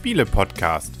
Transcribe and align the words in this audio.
Spiele-Podcast. 0.00 0.94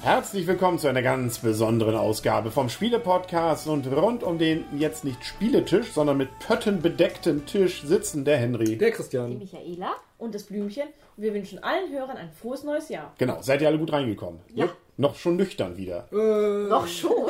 Herzlich 0.00 0.46
willkommen 0.46 0.78
zu 0.78 0.88
einer 0.88 1.02
ganz 1.02 1.40
besonderen 1.40 1.94
Ausgabe 1.94 2.50
vom 2.50 2.70
Spiele-Podcast 2.70 3.66
und 3.66 3.86
rund 3.86 4.22
um 4.22 4.38
den 4.38 4.64
jetzt 4.78 5.04
nicht 5.04 5.22
Spieletisch, 5.22 5.92
sondern 5.92 6.16
mit 6.16 6.30
Pötten 6.38 6.80
bedeckten 6.80 7.44
Tisch 7.44 7.82
sitzen 7.82 8.24
der 8.24 8.38
Henry. 8.38 8.78
Der 8.78 8.88
die 8.88 8.96
Christian. 8.96 9.36
Michaela 9.36 9.90
und 10.16 10.34
das 10.34 10.44
Blümchen. 10.44 10.88
Und 11.18 11.22
wir 11.22 11.34
wünschen 11.34 11.62
allen 11.62 11.92
Hörern 11.92 12.16
ein 12.16 12.30
frohes 12.30 12.64
neues 12.64 12.88
Jahr. 12.88 13.12
Genau, 13.18 13.42
seid 13.42 13.60
ihr 13.60 13.68
alle 13.68 13.78
gut 13.78 13.92
reingekommen? 13.92 14.40
Ja. 14.54 14.70
Noch 14.96 15.16
schon 15.16 15.36
nüchtern 15.36 15.76
wieder. 15.76 16.08
Noch 16.10 16.86
schon. 16.86 17.12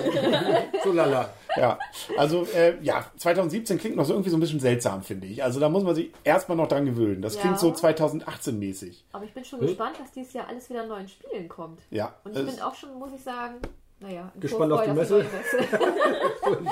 So 0.84 0.92
lala. 0.92 1.28
Ja, 1.60 1.78
also 2.16 2.46
äh, 2.54 2.74
ja, 2.82 3.04
2017 3.16 3.78
klingt 3.78 3.96
noch 3.96 4.04
so 4.04 4.12
irgendwie 4.12 4.30
so 4.30 4.36
ein 4.36 4.40
bisschen 4.40 4.60
seltsam, 4.60 5.02
finde 5.02 5.26
ich. 5.26 5.42
Also 5.42 5.60
da 5.60 5.68
muss 5.68 5.82
man 5.84 5.94
sich 5.94 6.10
erstmal 6.24 6.56
noch 6.56 6.68
dran 6.68 6.84
gewöhnen. 6.86 7.22
Das 7.22 7.34
Ja. 7.34 7.40
klingt 7.42 7.58
so 7.58 7.70
2018-mäßig. 7.72 9.04
Aber 9.12 9.24
ich 9.24 9.32
bin 9.34 9.44
schon 9.44 9.60
gespannt, 9.60 9.96
was 10.00 10.10
dieses 10.12 10.32
Jahr 10.32 10.48
alles 10.48 10.68
wieder 10.70 10.82
an 10.82 10.88
neuen 10.88 11.08
Spielen 11.08 11.48
kommt. 11.48 11.80
Ja, 11.90 12.14
Und 12.24 12.36
ich 12.36 12.46
bin 12.46 12.60
auch 12.62 12.74
schon, 12.74 12.98
muss 12.98 13.10
ich 13.14 13.22
sagen, 13.22 13.56
naja, 14.00 14.30
Gespannt 14.38 14.72
auf 14.72 14.84
die 14.84 14.90
Messe? 14.92 15.14
neue 15.14 15.24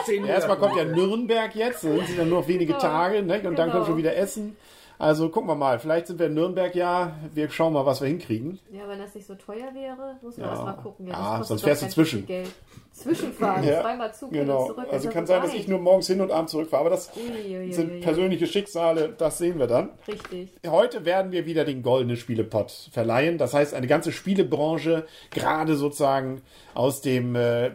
So 0.06 0.12
Ja, 0.12 0.27
erstmal 0.27 0.58
kommt 0.58 0.77
ja. 0.77 0.84
Nürnberg 0.84 1.55
jetzt, 1.56 1.84
dann 1.84 1.98
sind 2.06 2.18
ja 2.18 2.24
nur 2.24 2.41
noch 2.41 2.48
wenige 2.48 2.72
Ja, 2.74 2.78
Tage, 2.78 3.22
ne? 3.22 3.36
und 3.38 3.44
dann 3.44 3.55
genau. 3.55 3.72
kommt 3.72 3.86
schon 3.86 3.96
wieder 3.96 4.14
Essen. 4.16 4.56
Also 4.98 5.28
gucken 5.28 5.48
wir 5.48 5.55
mal, 5.55 5.78
vielleicht 5.78 6.06
sind 6.06 6.18
wir 6.18 6.27
in 6.27 6.34
Nürnberg 6.34 6.74
ja, 6.74 7.12
wir 7.34 7.50
schauen 7.50 7.73
mal, 7.74 7.84
was 7.84 8.00
wir 8.00 8.09
hinkriegen. 8.09 8.59
Ja, 8.73 8.88
wenn 8.88 8.98
das 8.98 9.14
nicht 9.14 9.27
so 9.27 9.34
teuer 9.34 9.74
wäre, 9.74 10.16
muss 10.22 10.36
man 10.38 10.46
Ja. 10.46 10.52
erst 10.52 10.64
mal 10.64 10.72
gucken. 10.72 11.06
das 11.06 11.16
Ja, 11.16 11.24
kostet 11.38 11.46
sonst 11.48 11.62
fährst 11.64 11.82
du 11.82 11.88
zwischen. 11.88 12.27
Geld. 12.27 12.48
Zwischenfahren, 12.92 13.62
Ja, 13.62 13.82
zweimal 13.82 14.14
Zug 14.14 14.32
Genau, 14.32 14.69
zurück. 14.69 14.86
also 14.91 15.10
kann 15.10 15.27
sein, 15.27 15.42
dass 15.42 15.52
ich 15.52 15.69
nur 15.69 15.78
morgens 15.80 16.06
hin 16.06 16.22
und 16.22 16.30
abends 16.32 16.52
zurückfahre, 16.52 16.80
aber 16.80 16.91
das 16.91 17.10
Uiuiui. 17.14 17.70
sind 17.70 18.00
persönliche 18.00 18.46
Schicksale, 18.46 19.10
das 19.19 19.36
sehen 19.36 19.59
wir 19.59 19.66
dann. 19.66 19.91
Richtig. 20.09 20.48
Heute 20.67 21.05
werden 21.05 21.30
wir 21.30 21.44
wieder 21.44 21.67
den 21.67 21.83
goldenen 21.83 22.17
Spielepot 22.17 22.70
verleihen. 22.91 23.36
Das 23.36 23.52
heißt, 23.52 23.74
eine 23.74 23.86
ganze 23.86 24.12
Spielebranche, 24.12 25.05
gerade 25.30 25.77
sozusagen 25.77 26.41
aus 26.72 27.02
dem 27.02 27.34
äh, 27.36 27.72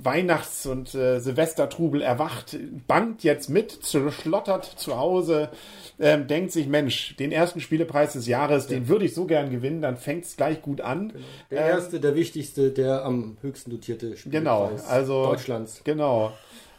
Weihnachts- 0.00 0.66
und 0.66 0.94
äh, 0.94 1.18
Silvestertrubel 1.18 2.00
erwacht, 2.00 2.56
bangt 2.86 3.24
jetzt 3.24 3.50
mit, 3.50 3.80
schlottert 3.84 4.64
zu 4.64 4.96
Hause, 4.96 5.50
ähm, 5.98 6.28
denkt 6.28 6.43
sich, 6.52 6.66
Mensch, 6.66 7.16
den 7.16 7.32
ersten 7.32 7.60
Spielepreis 7.60 8.14
des 8.14 8.26
Jahres, 8.26 8.66
den 8.66 8.88
würde 8.88 9.04
ich 9.04 9.14
so 9.14 9.26
gern 9.26 9.50
gewinnen, 9.50 9.82
dann 9.82 9.96
fängt 9.96 10.24
es 10.24 10.36
gleich 10.36 10.62
gut 10.62 10.80
an. 10.80 11.12
Der 11.50 11.60
erste, 11.66 12.00
der 12.00 12.14
wichtigste, 12.14 12.70
der 12.70 13.04
am 13.04 13.36
höchsten 13.42 13.70
dotierte 13.70 14.16
Spielpreis 14.16 14.40
Genau, 14.40 14.70
also 14.88 15.24
Deutschlands. 15.26 15.80
Genau. 15.84 16.32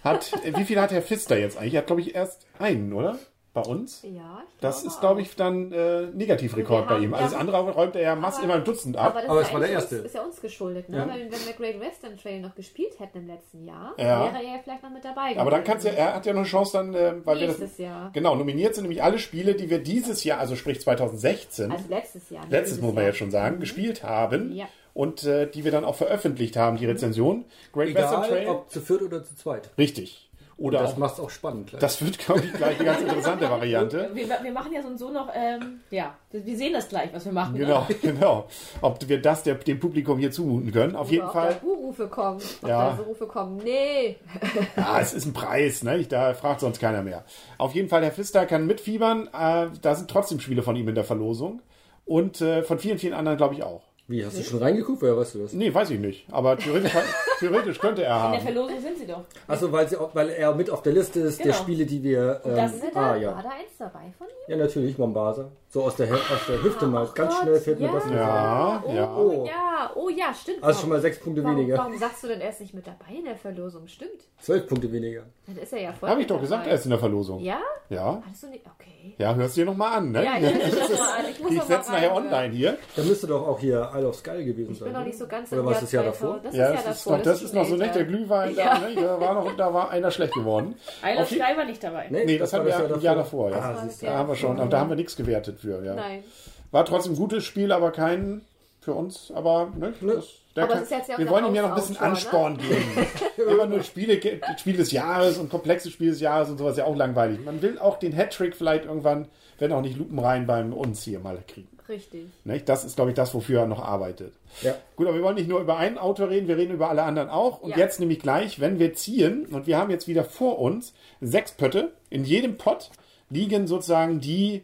Hat, 0.03 0.31
wie 0.55 0.63
viel 0.65 0.79
hat 0.79 0.91
Herr 0.91 1.01
Pfister 1.01 1.37
jetzt 1.37 1.57
eigentlich? 1.57 1.73
Er 1.73 1.79
hat, 1.79 1.87
glaube 1.87 2.01
ich, 2.01 2.13
erst 2.13 2.45
einen, 2.59 2.93
oder? 2.93 3.17
Bei 3.55 3.61
uns? 3.61 4.03
Ja, 4.03 4.43
ich 4.47 4.59
Das 4.61 4.81
glaube 4.81 4.87
ist, 4.93 4.99
glaube 4.99 5.21
ich, 5.21 5.35
dann 5.35 5.71
äh, 5.71 6.01
Negativrekord 6.13 6.87
bei 6.89 6.97
ihm. 6.99 7.11
ja, 7.11 7.17
Alles 7.17 7.33
andere 7.33 7.57
räumt 7.71 7.95
er 7.95 8.01
ja 8.01 8.15
mass 8.15 8.35
aber- 8.35 8.43
immer 8.43 8.53
ein 8.55 8.63
Dutzend 8.65 8.97
Aber, 8.97 9.07
ab. 9.07 9.13
das 9.21 9.29
Aber 9.29 9.39
ist 9.39 9.45
es 9.47 9.47
ja 9.47 9.53
war 9.53 9.61
der 9.61 9.69
erste. 9.71 9.95
Uns, 9.95 10.05
ist 10.05 10.15
ja 10.15 10.21
uns 10.23 10.41
geschuldet, 10.41 10.89
ne? 10.89 10.97
Ja. 10.97 11.07
Weil, 11.07 11.21
wenn 11.31 11.45
wir 11.45 11.53
Great 11.57 11.79
Western 11.79 12.17
Trail 12.17 12.41
noch 12.41 12.53
gespielt 12.53 12.99
hätten 12.99 13.19
im 13.19 13.27
letzten 13.27 13.65
Jahr, 13.65 13.93
Ja. 13.97 14.25
wäre 14.25 14.43
er 14.43 14.53
ja 14.55 14.59
vielleicht 14.61 14.83
noch 14.83 14.89
mit 14.91 15.05
dabei 15.05 15.37
Aber 15.39 15.49
dann 15.51 15.61
gewesen. 15.61 15.63
kannst 15.65 15.85
du, 15.85 15.89
er 15.89 16.15
hat 16.15 16.25
ja 16.25 16.33
noch 16.33 16.39
eine 16.41 16.47
Chance 16.49 16.73
dann, 16.73 16.93
äh, 16.93 17.13
weil 17.23 17.39
wir 17.39 17.47
das, 17.47 17.59
Nächstes 17.59 17.77
Jahr. 17.79 18.11
genau, 18.13 18.35
nominiert 18.35 18.75
sind 18.75 18.83
nämlich 18.83 19.01
alle 19.01 19.19
Spiele, 19.19 19.55
die 19.55 19.69
wir 19.69 19.79
dieses 19.79 20.23
Jahr, 20.25 20.39
also 20.39 20.55
sprich 20.57 20.81
2016, 20.81 21.71
Also 21.71 21.85
letztes 21.89 22.29
Jahr. 22.29 22.41
nicht 22.43 22.51
letztes 22.51 22.81
muss 22.81 22.89
man 22.93 23.03
Jahr. 23.03 23.05
jetzt 23.07 23.17
schon 23.17 23.31
sagen, 23.31 23.59
gespielt 23.61 24.03
haben 24.03 24.53
Ja. 24.53 24.65
und 24.93 25.23
äh, 25.23 25.47
die 25.49 25.63
wir 25.63 25.71
dann 25.71 25.85
auch 25.85 25.95
veröffentlicht 25.95 26.57
haben, 26.57 26.77
die 26.77 26.85
Rezension. 26.85 27.45
Great 27.73 27.93
Western 27.95 28.23
Egal, 28.25 28.29
Trail. 28.29 28.47
ob 28.49 28.69
zu 28.69 28.81
viert 28.81 29.01
oder 29.01 29.23
zu 29.23 29.35
zweit. 29.35 29.69
Richtig. 29.77 30.24
Oder 30.57 30.79
Das 30.79 30.95
macht 30.95 31.15
es 31.15 31.19
auch 31.19 31.29
spannend. 31.29 31.67
gleich. 31.71 31.81
das 31.81 32.01
wird, 32.01 32.17
glaube 32.17 32.41
ich, 32.45 32.53
gleich 32.53 32.75
eine 32.79 32.85
ganz 32.85 33.01
interessante 33.01 33.49
Variante. 33.49 34.09
Wir, 34.13 34.25
wir 34.41 34.51
machen 34.53 34.71
ja 34.71 34.81
so 34.81 34.87
und 34.87 34.97
so 34.97 35.09
noch, 35.11 35.27
ähm, 35.35 35.81
ja, 35.91 36.15
wir 36.31 36.55
sehen 36.57 36.71
das 36.71 36.87
gleich, 36.87 37.09
was 37.13 37.25
wir 37.25 37.33
machen. 37.33 37.55
Genau, 37.55 37.85
Ne? 37.89 37.95
genau. 38.01 38.47
Ob 38.81 38.97
wir 39.09 39.21
das 39.21 39.43
der, 39.43 39.55
dem 39.55 39.79
Publikum 39.81 40.17
hier 40.17 40.31
zumuten 40.31 40.71
können. 40.71 40.95
Auf 40.95 41.07
Oder 41.07 41.11
jeden 41.13 41.25
ob 41.25 41.33
Fall. 41.33 41.49
da 41.49 41.59
Buhrufe 41.59 42.07
kommen. 42.07 42.39
Ob 42.61 42.69
Ja. 42.69 42.89
da 42.91 42.95
so 42.97 43.03
Rufe 43.03 43.27
kommen. 43.27 43.57
Nee. 43.63 44.15
Ja, 44.77 44.99
es 45.01 45.13
ist 45.13 45.25
ein 45.25 45.33
Preis, 45.33 45.83
ne? 45.83 45.97
Ich, 45.97 46.07
da 46.07 46.33
fragt 46.33 46.61
sonst 46.61 46.79
keiner 46.79 47.01
mehr. 47.03 47.25
Auf 47.57 47.73
jeden 47.75 47.89
Fall, 47.89 48.03
Herr 48.03 48.11
Pfister 48.11 48.45
kann 48.45 48.65
mitfiebern. 48.65 49.27
Äh, 49.27 49.67
da 49.81 49.95
sind 49.95 50.09
trotzdem 50.09 50.39
Spiele 50.39 50.63
von 50.63 50.75
ihm 50.77 50.87
in 50.87 50.95
der 50.95 51.03
Verlosung. 51.03 51.61
Und 52.05 52.39
äh, 52.41 52.63
von 52.63 52.79
vielen, 52.79 52.97
vielen 52.97 53.13
anderen, 53.13 53.37
glaube 53.37 53.55
ich, 53.55 53.63
auch. 53.63 53.81
Wie, 54.07 54.23
hast 54.23 54.37
du 54.37 54.43
schon 54.43 54.59
reingeguckt? 54.59 55.01
Woher 55.01 55.17
weißt 55.17 55.33
du 55.35 55.39
das? 55.39 55.53
Nee, 55.53 55.73
weiß 55.73 55.89
ich 55.89 55.99
nicht. 55.99 56.27
Aber 56.31 56.55
theoretisch, 56.57 56.91
theoretisch 57.39 57.79
könnte 57.79 58.03
er 58.03 58.15
In 58.15 58.21
der 58.21 58.31
haben. 58.39 58.41
Verlosung 58.41 58.81
sind 58.81 58.97
sie 58.97 59.07
doch. 59.07 59.21
Achso, 59.47 59.71
weil, 59.71 59.87
sie 59.87 59.97
weil 60.13 60.29
er 60.29 60.53
mit 60.55 60.69
auf 60.69 60.81
der 60.81 60.93
Liste 60.93 61.19
ist 61.21 61.39
der 61.39 61.45
Genau. 61.47 61.57
Spiele, 61.57 61.85
die 61.85 62.01
wir. 62.03 62.41
Ähm, 62.45 62.55
das 62.55 62.73
Ist 62.73 62.83
da, 62.93 62.99
ah, 62.99 63.09
War 63.09 63.17
ja. 63.17 63.31
da 63.31 63.49
eins 63.49 63.77
dabei 63.77 64.13
von 64.17 64.27
ihm? 64.27 64.33
Ja, 64.47 64.57
natürlich, 64.57 64.97
Mombasa. 64.97 65.49
So 65.69 65.83
aus 65.83 65.95
der, 65.97 66.13
aus 66.13 66.45
der 66.47 66.63
Hüfte 66.63 66.85
mal. 66.87 67.07
Ganz 67.13 67.33
Gott, 67.33 67.41
schnell 67.43 67.59
fällt 67.59 67.79
mir 67.79 67.87
ja. 67.87 67.93
das 67.93 68.05
nicht. 68.05 68.15
Ja, 68.15 68.83
Oh, 68.85 68.93
ja. 68.93 69.15
Oh. 69.17 69.45
ja. 69.45 69.91
Oh 69.95 70.09
ja, 70.09 70.33
stimmt. 70.33 70.63
Also 70.63 70.81
schon 70.81 70.89
mal 70.89 71.01
sechs 71.01 71.19
Punkte 71.19 71.43
warum, 71.43 71.57
weniger. 71.57 71.77
Warum 71.77 71.97
sagst 71.97 72.23
du 72.23 72.27
denn, 72.27 72.39
er 72.41 72.49
ist 72.49 72.61
nicht 72.61 72.73
mit 72.73 72.87
dabei 72.87 73.17
in 73.17 73.25
der 73.25 73.35
Verlosung? 73.35 73.87
Stimmt. 73.87 74.11
Zwölf 74.39 74.67
Punkte 74.67 74.91
weniger. 74.91 75.23
Dann 75.47 75.57
ist 75.57 75.73
er 75.73 75.81
ja 75.81 75.93
voll 75.93 76.09
Habe 76.09 76.21
ich 76.21 76.27
doch 76.27 76.39
gesagt, 76.39 76.61
dabei. 76.61 76.71
er 76.71 76.75
ist 76.75 76.85
in 76.85 76.91
der 76.91 76.99
Verlosung. 76.99 77.39
Ja? 77.41 77.59
Ja, 77.89 78.21
Hattest 78.25 78.43
du 78.43 78.47
nicht? 78.47 78.65
Okay. 78.65 79.15
ja 79.17 79.35
hörst 79.35 79.55
du 79.57 79.61
dir 79.61 79.65
nochmal 79.65 79.97
an, 79.97 80.11
ne? 80.11 80.23
Ja, 80.23 80.37
ich, 80.37 80.43
muss 80.63 80.89
das 80.89 80.99
mal 80.99 81.09
an. 81.19 81.25
ich 81.29 81.55
ich 81.57 81.61
setze 81.63 81.91
nachher 81.91 82.15
online 82.15 82.53
hier. 82.53 82.77
Da 82.95 83.03
müsste 83.03 83.27
doch 83.27 83.47
auch 83.47 83.59
hier 83.59 83.91
Isle 83.93 84.07
of 84.07 84.15
Sky 84.15 84.43
gewesen 84.43 84.71
Ich 84.71 84.79
sein. 84.79 84.87
bin 84.89 84.97
noch 84.97 85.05
nicht 85.05 85.17
so 85.17 85.27
ganz 85.27 85.51
Oder 85.51 85.65
war 85.65 85.73
es 85.73 85.81
das 85.81 85.91
Jahr 85.91 86.03
2000. 86.05 86.23
davor? 86.23 86.39
Das 86.43 86.55
Ja, 86.55 86.65
ist 86.69 86.73
ja 86.83 86.89
das 86.89 86.97
ist 86.97 87.05
davor. 87.05 87.17
Das 87.25 87.41
ist 87.41 87.53
noch 87.53 87.65
so 87.65 87.75
nicht 87.75 87.95
der 87.95 88.01
älter. 88.01 88.05
Glühwein 88.05 88.55
Ja. 88.55 88.79
da, 88.79 88.87
ne? 88.87 88.95
Da 88.95 89.19
war 89.19 89.33
noch, 89.33 89.55
da 89.55 89.73
war 89.73 89.89
einer 89.89 90.11
schlecht 90.11 90.33
geworden. 90.33 90.75
Einer 91.01 91.25
Sky 91.25 91.39
war 91.39 91.65
nicht 91.65 91.83
dabei. 91.83 92.07
Nee, 92.09 92.37
das, 92.37 92.53
hatten 92.53 92.65
wir 92.65 92.73
war 92.73 92.91
im 92.91 93.01
Jahr 93.01 93.15
davor, 93.15 93.51
ja. 93.51 93.57
Ah, 93.57 93.83
das 93.85 93.99
Da 93.99 94.13
haben 94.13 94.29
wir 94.29 94.35
schon, 94.35 94.59
aber 94.59 94.69
da 94.69 94.79
haben 94.79 94.89
wir 94.89 94.95
nichts 94.95 95.15
gewertet 95.15 95.59
für, 95.59 95.83
ja. 95.83 95.95
Nein. 95.95 96.23
War 96.71 96.85
trotzdem 96.85 97.13
ein 97.13 97.17
gutes 97.17 97.43
Spiel, 97.43 97.71
aber 97.71 97.91
kein 97.91 98.41
für 98.81 98.93
uns, 98.93 99.31
aber 99.33 99.71
ne, 99.77 99.93
das, 100.01 100.25
der 100.55 100.63
Aber 100.63 100.73
kann, 100.73 100.83
es 100.83 100.89
ist 100.89 100.97
jetzt 100.97 101.09
ja 101.09 101.17
wir 101.17 101.25
der 101.25 101.33
wollen 101.33 101.45
ihm 101.47 101.55
ja 101.55 101.63
noch 101.63 101.69
ein 101.69 101.75
bisschen 101.75 101.99
Hauptautor, 101.99 102.45
Ansporn 102.45 102.57
geben. 102.57 103.07
Immer 103.51 103.65
nur 103.65 103.83
Spiele, 103.83 104.19
Spiel 104.57 104.77
des 104.77 104.91
Jahres 104.91 105.37
und 105.37 105.49
komplexe 105.49 105.89
Spiel 105.89 106.11
des 106.11 106.21
Jahres 106.21 106.49
und 106.49 106.57
sowas 106.59 106.73
ist 106.73 106.77
ja 106.77 106.85
auch 106.85 106.95
langweilig. 106.95 107.39
Man 107.43 107.61
will 107.61 107.79
auch 107.79 107.97
den 107.97 108.15
Hattrick 108.15 108.55
vielleicht 108.55 108.85
irgendwann, 108.85 109.27
wenn 109.57 109.71
auch 109.73 109.81
nicht 109.81 109.97
lupenrein, 109.97 110.45
beim 110.45 110.71
uns 110.71 111.03
hier 111.03 111.19
mal 111.19 111.39
kriegen. 111.47 111.74
Richtig. 111.87 112.25
Nicht? 112.43 112.67
Das 112.67 112.83
ist, 112.83 112.95
glaube 112.95 113.11
ich, 113.11 113.15
das, 113.15 113.33
wofür 113.33 113.61
er 113.61 113.67
noch 113.67 113.83
arbeitet. 113.83 114.33
Ja. 114.61 114.75
Gut, 114.95 115.07
aber 115.07 115.15
wir 115.15 115.23
wollen 115.23 115.35
nicht 115.35 115.47
nur 115.49 115.59
über 115.59 115.77
einen 115.77 115.97
Autor 115.97 116.29
reden, 116.29 116.47
wir 116.47 116.57
reden 116.57 116.73
über 116.73 116.89
alle 116.89 117.03
anderen 117.03 117.29
auch. 117.29 117.61
Und 117.61 117.71
Ja. 117.71 117.77
jetzt 117.77 117.99
nämlich 117.99 118.19
gleich, 118.19 118.59
wenn 118.59 118.79
wir 118.79 118.93
ziehen, 118.95 119.45
und 119.45 119.67
wir 119.67 119.77
haben 119.77 119.91
jetzt 119.91 120.07
wieder 120.07 120.23
vor 120.23 120.59
uns 120.59 120.93
sechs 121.21 121.51
Pötte. 121.51 121.93
In 122.09 122.25
jedem 122.25 122.57
Pott 122.57 122.89
liegen 123.29 123.67
sozusagen 123.67 124.19
die 124.19 124.63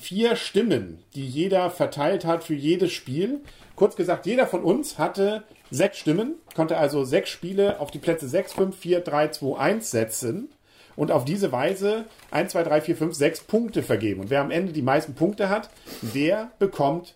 vier 0.00 0.36
Stimmen, 0.36 1.02
die 1.14 1.26
jeder 1.26 1.70
verteilt 1.70 2.24
hat 2.24 2.42
für 2.44 2.54
jedes 2.54 2.92
Spiel. 2.92 3.40
Kurz 3.76 3.94
gesagt, 3.94 4.26
jeder 4.26 4.46
von 4.46 4.62
uns 4.64 4.98
hatte 4.98 5.42
sechs 5.70 5.98
Stimmen, 5.98 6.34
konnte 6.54 6.78
also 6.78 7.04
sechs 7.04 7.28
Spiele 7.28 7.78
auf 7.80 7.90
die 7.90 7.98
Plätze 7.98 8.26
6, 8.28 8.54
5, 8.54 8.76
4, 8.76 9.00
3, 9.00 9.28
2, 9.28 9.58
1 9.58 9.90
setzen 9.90 10.48
und 10.96 11.12
auf 11.12 11.24
diese 11.24 11.52
Weise 11.52 12.06
1, 12.30 12.52
2, 12.52 12.64
3, 12.64 12.80
4, 12.80 12.96
5, 12.96 13.14
6 13.14 13.40
Punkte 13.44 13.82
vergeben. 13.82 14.22
Und 14.22 14.30
wer 14.30 14.40
am 14.40 14.50
Ende 14.50 14.72
die 14.72 14.82
meisten 14.82 15.14
Punkte 15.14 15.48
hat, 15.48 15.70
der 16.02 16.50
bekommt 16.58 17.14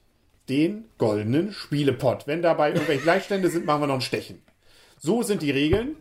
den 0.49 0.85
goldenen 0.99 1.53
Spielepot. 1.53 2.27
Wenn 2.27 2.43
dabei 2.43 2.73
irgendwelche 2.73 3.03
Gleichstände 3.03 3.51
sind, 3.51 3.67
machen 3.67 3.83
wir 3.83 3.87
noch 3.87 3.95
ein 3.95 4.01
Stechen. 4.01 4.43
So 4.99 5.23
sind 5.23 5.43
die 5.43 5.51
Regeln. 5.51 5.97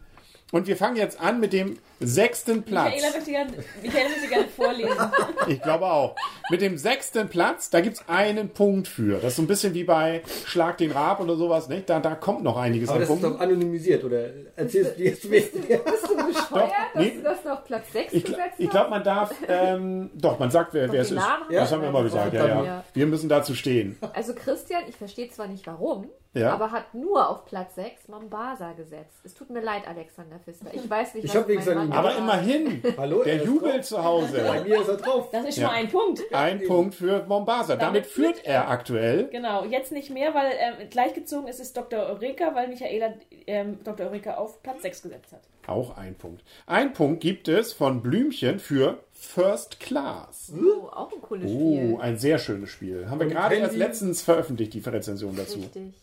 Und 0.51 0.67
wir 0.67 0.75
fangen 0.75 0.97
jetzt 0.97 1.19
an 1.19 1.39
mit 1.39 1.53
dem 1.53 1.77
sechsten 1.99 2.63
Platz. 2.63 2.93
Michaela 2.95 3.13
möchte 3.15 3.31
gerne, 3.31 3.51
Michaela 3.81 4.09
möchte 4.09 4.27
gerne 4.27 4.47
vorlesen. 4.47 4.97
Ich 5.47 5.61
glaube 5.61 5.85
auch. 5.85 6.15
Mit 6.51 6.61
dem 6.61 6.77
sechsten 6.77 7.27
Platz, 7.29 7.69
da 7.69 7.81
gibt's 7.81 8.03
einen 8.07 8.49
Punkt 8.49 8.87
für. 8.87 9.15
Das 9.15 9.25
ist 9.31 9.35
so 9.37 9.41
ein 9.41 9.47
bisschen 9.47 9.73
wie 9.73 9.83
bei 9.83 10.21
Schlag 10.45 10.77
den 10.77 10.91
Rab 10.91 11.19
oder 11.19 11.35
sowas. 11.35 11.69
Nicht? 11.69 11.89
Da, 11.89 11.99
da 11.99 12.15
kommt 12.15 12.43
noch 12.43 12.57
einiges 12.57 12.89
Aber 12.89 12.95
an 12.97 13.01
das 13.01 13.09
ist 13.09 13.21
Punkten. 13.21 13.37
doch 13.39 13.43
anonymisiert, 13.43 14.03
oder 14.03 14.25
erzählst 14.55 14.97
du 14.97 15.03
jetzt 15.03 15.25
mir? 15.25 15.41
Bist 15.41 16.07
du 16.07 16.15
bescheuert, 16.15 16.71
dass 16.93 17.03
nee. 17.03 17.11
du 17.15 17.21
das 17.23 17.43
noch 17.43 17.63
Platz 17.65 17.91
6 17.93 18.13
Ich, 18.13 18.23
gesetzt 18.25 18.55
ich 18.57 18.69
glaube, 18.69 18.89
man 18.89 19.03
darf, 19.03 19.31
ähm, 19.47 20.09
doch, 20.15 20.37
man 20.39 20.51
sagt, 20.51 20.73
wer, 20.73 20.91
wer 20.91 21.01
es 21.01 21.11
ist. 21.11 21.17
Ja. 21.17 21.39
Das 21.49 21.71
haben 21.71 21.81
wir 21.81 21.89
immer 21.89 22.03
gesagt, 22.03 22.33
ja, 22.33 22.47
ja. 22.47 22.63
Ja. 22.63 22.83
Wir 22.93 23.05
müssen 23.07 23.29
dazu 23.29 23.55
stehen. 23.55 23.97
Also 24.13 24.33
Christian, 24.33 24.83
ich 24.87 24.95
verstehe 24.95 25.29
zwar 25.29 25.47
nicht 25.47 25.65
warum, 25.67 26.09
Ja. 26.33 26.53
aber 26.53 26.71
hat 26.71 26.93
nur 26.93 27.27
auf 27.29 27.45
Platz 27.45 27.75
6 27.75 28.07
Mombasa 28.07 28.73
gesetzt. 28.73 29.19
Es 29.23 29.33
tut 29.33 29.49
mir 29.49 29.61
leid, 29.61 29.87
Alexander 29.87 30.39
Pfister. 30.39 30.67
Ich 30.73 30.89
weiß 30.89 31.15
nicht, 31.15 31.23
Ich 31.25 31.31
was 31.31 31.41
hab 31.41 31.47
wegen 31.47 31.63
mein 31.65 31.88
Mann 31.89 31.97
Aber 31.99 32.15
immerhin, 32.17 32.81
Hallo, 32.97 33.23
der 33.23 33.33
er 33.41 33.45
drauf. 33.45 33.81
zu 33.81 33.95
Bei 33.95 34.03
Hause. 34.03 34.63
mir 34.65 34.81
ist 34.81 34.87
er 34.87 34.97
drauf. 34.97 35.29
Das 35.31 35.45
ist 35.45 35.55
schon 35.55 35.63
Ja. 35.63 35.67
mal 35.69 35.75
ein 35.75 35.87
Punkt. 35.89 36.21
Ein 36.33 36.63
Punkt 36.67 36.95
für 36.95 37.25
Mombasa. 37.27 37.75
Damit 37.75 38.05
führt 38.05 38.45
er 38.45 38.69
aktuell. 38.69 39.27
Genau, 39.31 39.65
jetzt 39.65 39.91
nicht 39.91 40.09
mehr, 40.09 40.33
weil 40.33 40.51
ähm, 40.57 40.89
gleichgezogen 40.89 41.47
ist 41.47 41.59
es 41.59 41.73
Dr. 41.73 41.99
Eureka, 41.99 42.53
weil 42.55 42.67
Michaela 42.67 43.13
ähm, 43.47 43.79
Dr. 43.83 44.07
Eureka 44.07 44.35
auf 44.35 44.61
Platz 44.63 44.81
6 44.83 45.01
gesetzt 45.03 45.31
hat. 45.33 45.41
Auch 45.67 45.97
ein 45.97 46.15
Punkt. 46.15 46.43
Ein 46.65 46.93
Punkt 46.93 47.21
gibt 47.21 47.47
es 47.47 47.73
von 47.73 48.01
Blümchen 48.01 48.57
für 48.59 48.97
First 49.11 49.79
Class. 49.79 50.51
Oh, 50.55 50.87
auch 50.87 51.11
ein 51.13 51.21
cooles 51.21 51.51
Oh, 51.51 51.75
Spiel. 51.77 51.97
ein 52.01 52.17
sehr 52.17 52.39
schönes 52.39 52.69
Spiel. 52.69 53.07
Haben 53.09 53.19
wir 53.19 53.27
Und 53.27 53.33
gerade 53.33 53.55
erst 53.55 53.75
letztens 53.75 54.21
veröffentlicht, 54.23 54.73
die 54.73 54.79
Rezension 54.79 55.35
dazu. 55.35 55.59
Richtig. 55.59 55.93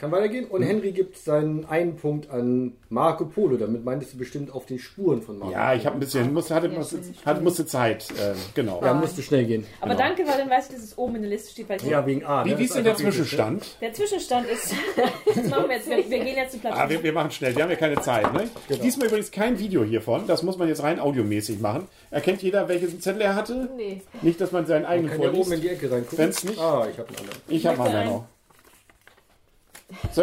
Kann 0.00 0.10
weitergehen. 0.12 0.46
Und 0.46 0.62
Henry 0.62 0.92
gibt 0.92 1.18
seinen 1.18 1.66
einen 1.66 1.96
Punkt 1.96 2.30
an 2.30 2.72
Marco 2.88 3.26
Polo. 3.26 3.56
Damit 3.58 3.84
meintest 3.84 4.14
du 4.14 4.18
bestimmt 4.18 4.50
auf 4.52 4.64
den 4.64 4.78
Spuren 4.78 5.20
von 5.20 5.38
Marco 5.38 5.52
Ja, 5.52 5.74
ich 5.74 5.84
habe 5.84 5.96
ein 5.96 6.00
bisschen, 6.00 6.32
musste, 6.32 6.54
hatte, 6.54 6.68
Ja, 6.68 6.78
musste, 6.78 6.98
hatte, 7.26 7.40
musste 7.42 7.66
Zeit, 7.66 8.08
äh, 8.12 8.34
genau. 8.54 8.80
Ja, 8.82 8.94
musste 8.94 9.22
schnell 9.22 9.44
gehen. 9.44 9.66
Aber 9.80 9.90
Genau. 9.94 10.02
danke, 10.08 10.26
weil 10.26 10.38
dann 10.38 10.48
weiß 10.48 10.68
ich, 10.68 10.74
dass 10.76 10.84
es 10.84 10.96
oben 10.96 11.16
in 11.16 11.22
der 11.22 11.30
Liste 11.30 11.50
steht. 11.50 11.68
Weil 11.68 11.82
Ja, 11.86 12.06
wegen 12.06 12.24
A. 12.24 12.44
Wie, 12.46 12.50
ne? 12.50 12.58
wie 12.58 12.64
ist 12.64 12.74
denn 12.74 12.84
der 12.84 12.96
Zwischenstand? 12.96 13.76
der 13.82 13.92
Zwischenstand 13.92 14.46
ist. 14.48 14.74
das 15.34 15.48
machen 15.48 15.68
wir 15.68 15.76
jetzt. 15.76 15.88
Wir, 15.90 15.98
wir 15.98 16.24
gehen 16.24 16.36
jetzt 16.36 16.52
zu 16.52 16.58
Platz 16.58 16.74
Ah, 16.76 16.88
wir, 16.88 17.02
wir 17.02 17.12
machen 17.12 17.30
schnell, 17.30 17.54
wir 17.54 17.62
haben 17.62 17.70
ja 17.70 17.76
keine 17.76 18.00
Zeit. 18.00 18.32
Ne? 18.32 18.48
Genau. 18.68 18.82
Diesmal 18.82 19.08
übrigens 19.08 19.30
kein 19.30 19.58
Video 19.58 19.84
hiervon, 19.84 20.26
das 20.26 20.42
muss 20.42 20.56
man 20.56 20.68
jetzt 20.68 20.82
rein 20.82 20.98
audiomäßig 20.98 21.60
machen. 21.60 21.88
Erkennt 22.10 22.42
jeder, 22.42 22.68
welchen 22.68 23.00
Zettel 23.00 23.20
er 23.22 23.34
hatte? 23.36 23.68
Nee. 23.76 24.00
Nicht, 24.22 24.40
dass 24.40 24.50
man 24.52 24.64
seinen 24.66 24.82
Man 24.82 24.90
eigenen 24.92 25.10
kann 25.12 25.20
ja 25.22 25.28
oben 25.28 25.38
in 25.38 25.44
vorliest. 25.44 25.64
die 25.64 25.68
Ecke 25.68 25.90
reingucken. 25.90 26.18
Wenn's 26.18 26.44
nicht- 26.44 26.58
Ah, 26.58 26.86
ich 26.90 26.98
habe 26.98 27.08
einen 27.08 27.18
anderen. 27.18 27.38
Ich 27.48 27.66
habe 27.66 27.76
Möchte 27.78 27.92
mal 27.92 28.00
ein. 28.00 28.20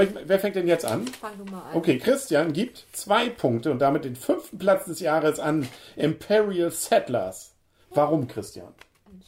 Ich, 0.02 0.10
wer 0.26 0.40
fängt 0.40 0.56
denn 0.56 0.68
jetzt 0.68 0.86
an? 0.86 1.08
Fang 1.08 1.32
du 1.38 1.52
mal 1.52 1.62
an. 1.72 1.76
Okay, 1.76 1.98
Christian 1.98 2.54
gibt 2.54 2.86
zwei 2.94 3.30
Punkte 3.30 3.72
und 3.72 3.80
damit 3.80 4.06
den 4.06 4.16
fünften 4.16 4.58
Platz 4.58 4.86
des 4.86 5.00
Jahres 5.00 5.40
an 5.40 5.68
Imperial 5.96 6.72
Settlers. 6.72 7.54
Warum, 7.92 8.28
Christian? 8.28 8.68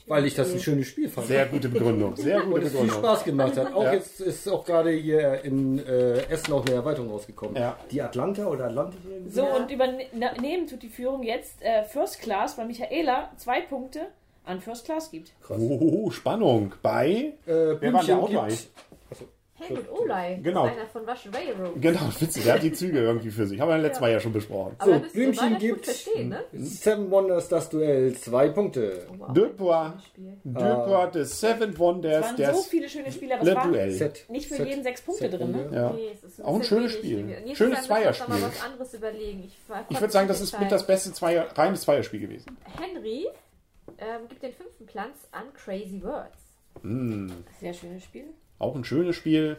Weil 0.07 0.25
ich 0.25 0.33
das 0.33 0.51
ein 0.51 0.59
schönes 0.59 0.87
Spiel 0.87 1.07
fand. 1.07 1.27
Sehr 1.27 1.45
gute 1.45 1.69
Begründung. 1.69 2.15
Sehr 2.15 2.43
und 2.43 2.49
gute 2.49 2.65
es 2.65 2.71
viel 2.71 2.81
Begründung. 2.81 2.97
Spaß 3.03 3.23
gemacht 3.25 3.57
hat. 3.57 3.73
Auch 3.75 3.83
Ja. 3.83 3.93
jetzt 3.93 4.19
ist 4.21 4.47
auch 4.49 4.65
gerade 4.65 4.89
hier 4.89 5.43
in 5.43 5.77
äh, 5.85 6.21
Essen 6.29 6.51
auch 6.53 6.65
eine 6.65 6.75
Erweiterung 6.75 7.11
rausgekommen. 7.11 7.55
Ja. 7.55 7.77
Die 7.91 8.01
Atlanta 8.01 8.47
oder 8.47 8.65
Atlantis? 8.65 8.99
So, 9.29 9.41
Ja. 9.43 9.55
und 9.55 9.69
übernehmen 9.69 10.65
tut 10.67 10.81
die 10.81 10.89
Führung 10.89 11.21
jetzt 11.21 11.61
äh, 11.61 11.83
First 11.83 12.21
Class, 12.21 12.57
weil 12.57 12.65
Michaela 12.65 13.29
zwei 13.37 13.61
Punkte 13.61 14.07
an 14.45 14.59
First 14.61 14.85
Class 14.85 15.11
gibt. 15.11 15.31
Oh, 15.47 16.09
Spannung. 16.09 16.73
Bei. 16.81 17.33
Äh, 17.45 17.75
Wer 17.79 17.93
war 17.93 18.03
der 18.03 18.15
gibt- 18.17 18.67
Helmut 19.59 19.89
Olay. 19.91 20.39
Genau. 20.41 20.63
Einer 20.63 20.85
von 20.87 21.07
Russian 21.07 21.33
Railroad. 21.33 21.81
Genau, 21.81 21.99
witzig, 22.19 22.43
der 22.43 22.53
hat 22.55 22.63
die 22.63 22.71
Züge 22.71 22.99
irgendwie 22.99 23.29
für 23.29 23.45
sich. 23.45 23.59
Haben 23.59 23.69
wir 23.69 23.77
letztes 23.77 24.01
Mal 24.01 24.11
ja 24.11 24.19
schon 24.19 24.33
besprochen. 24.33 24.75
Aber 24.79 24.93
So, 24.99 25.05
Blümchen 25.13 25.57
gibt- 25.57 25.87
ne? 26.17 26.43
Seven 26.53 27.11
Wonders, 27.11 27.47
das 27.49 27.69
Duell, 27.69 28.13
zwei 28.15 28.49
Punkte. 28.49 29.05
Wow, 29.17 29.33
Deux 29.33 29.51
ein 29.69 29.99
Spiel. 30.05 30.37
Deux 30.43 30.85
Pois 30.85 31.11
de 31.11 31.23
Seven 31.23 31.77
Wonders 31.77 32.17
Es 32.17 32.25
waren 32.25 32.35
des 32.37 32.55
so 32.57 32.63
viele 32.69 32.89
schöne 32.89 33.11
Spiele, 33.11 33.35
aber 33.39 33.47
es 33.49 33.55
waren 33.55 33.71
Duell. 33.71 33.91
Set. 33.91 34.25
nicht 34.29 34.47
für 34.47 34.55
Set. 34.55 34.67
jeden 34.67 34.83
sechs 34.83 35.01
Punkte 35.01 35.29
Set 35.29 35.39
drin. 35.39 35.51
Ne? 35.51 35.69
Ja. 35.73 35.89
Nee, 35.93 36.09
es 36.13 36.23
ist 36.23 36.43
Auch 36.43 36.55
ein 36.55 36.63
schönes 36.63 36.93
Spiel. 36.93 37.23
Nächstes 37.23 37.57
Schönes 37.57 37.83
Zweierspiel. 37.83 38.27
mal 38.35 38.41
was 38.41 38.61
anderes 38.63 38.93
überlegen. 38.93 39.43
Ich, 39.45 39.57
Ich 39.89 39.99
würde 39.99 40.11
sagen, 40.13 40.27
das 40.27 40.41
ist 40.41 40.59
mit 40.59 40.71
das 40.71 40.85
beste 40.87 41.11
Zweier, 41.13 41.47
reines 41.57 41.81
Zweierspiel 41.81 42.19
gewesen. 42.21 42.57
Henry 42.79 43.27
ähm, 43.97 44.27
gibt 44.29 44.43
den 44.43 44.53
fünften 44.53 44.85
Platz 44.85 45.27
an 45.31 45.43
Crazy 45.53 46.01
Words. 46.03 46.37
Sehr 47.59 47.73
schönes 47.73 48.03
Spiel. 48.03 48.25
Auch 48.59 48.75
ein 48.75 48.83
schönes 48.83 49.15
Spiel. 49.15 49.57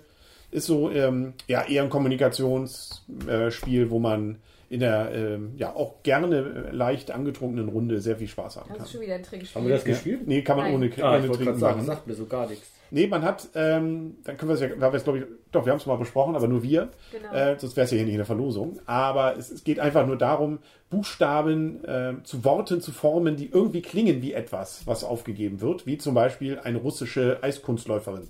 Ist 0.52 0.67
so 0.67 0.91
ähm, 0.91 1.35
ja, 1.47 1.62
eher 1.67 1.82
ein 1.85 1.91
Kommunikationsspiel, 1.91 3.82
äh, 3.82 3.91
wo 3.91 3.99
man 3.99 4.37
in 4.69 4.81
der 4.81 5.11
ähm, 5.12 5.52
ja 5.56 5.75
auch 5.75 6.02
gerne 6.05 6.69
leicht 6.73 7.11
angetrunkenen 7.11 7.69
Runde 7.69 8.00
sehr 8.00 8.17
viel 8.17 8.29
Spaß 8.29 8.56
haben 8.56 8.69
Das 8.69 8.76
kann. 8.76 8.87
ist 8.87 8.93
schon 8.93 9.00
wieder 9.00 9.14
ein 9.17 9.23
Trickspiel. 9.23 9.61
Haben 9.61 9.67
wir 9.69 9.75
das 9.75 9.85
Ja. 9.85 9.91
gespielt? 9.93 10.26
Nee, 10.26 10.43
kann 10.43 10.56
man 10.56 10.67
Nein. 10.67 10.75
ohne, 10.75 10.87
Ah, 10.87 10.88
ich 10.91 10.99
ohne 11.02 11.12
wollte 11.12 11.26
Trinken 11.29 11.44
gerade 11.44 11.58
sagen, 11.58 11.76
machen. 11.79 11.87
sagt 11.87 12.06
mir 12.06 12.14
so 12.14 12.26
gar 12.26 12.49
nichts. 12.49 12.70
Nee, 12.93 13.06
man 13.06 13.23
hat, 13.23 13.49
ähm, 13.55 14.17
dann 14.25 14.37
können 14.37 14.49
wir 14.49 14.55
es 14.55 14.61
ja, 14.61 14.69
da 14.69 14.93
wir 14.93 14.97
es 14.97 15.05
glaube 15.05 15.19
ich, 15.20 15.25
doch, 15.53 15.64
wir 15.64 15.70
haben 15.73 15.79
es 15.79 15.87
mal 15.87 15.96
besprochen, 15.96 16.35
aber 16.35 16.49
nur 16.49 16.62
wir. 16.64 16.88
Genau. 17.12 17.32
Äh, 17.32 17.56
sonst 17.58 17.76
wäre 17.76 17.85
es 17.85 17.91
ja 17.93 17.96
hier 17.96 18.05
nicht 18.05 18.14
in 18.14 18.19
der 18.19 18.26
Verlosung. 18.26 18.81
Aber 18.87 19.37
es, 19.37 19.50
es 19.53 19.62
geht 19.62 19.79
einfach 19.79 20.05
nur 20.06 20.17
darum, 20.19 20.58
Buchstaben 20.91 21.85
äh, 21.85 22.14
zu 22.25 22.44
Worten 22.44 22.81
zu 22.81 22.91
formen, 22.91 23.37
die 23.37 23.49
irgendwie 23.53 23.81
klingen 23.82 24.23
wie 24.23 24.32
etwas, 24.32 24.82
was 24.87 25.05
aufgegeben 25.05 25.61
wird, 25.61 25.87
wie 25.87 25.99
zum 25.99 26.14
Beispiel 26.14 26.58
eine 26.58 26.79
russische 26.79 27.38
Eiskunstläuferin 27.43 28.29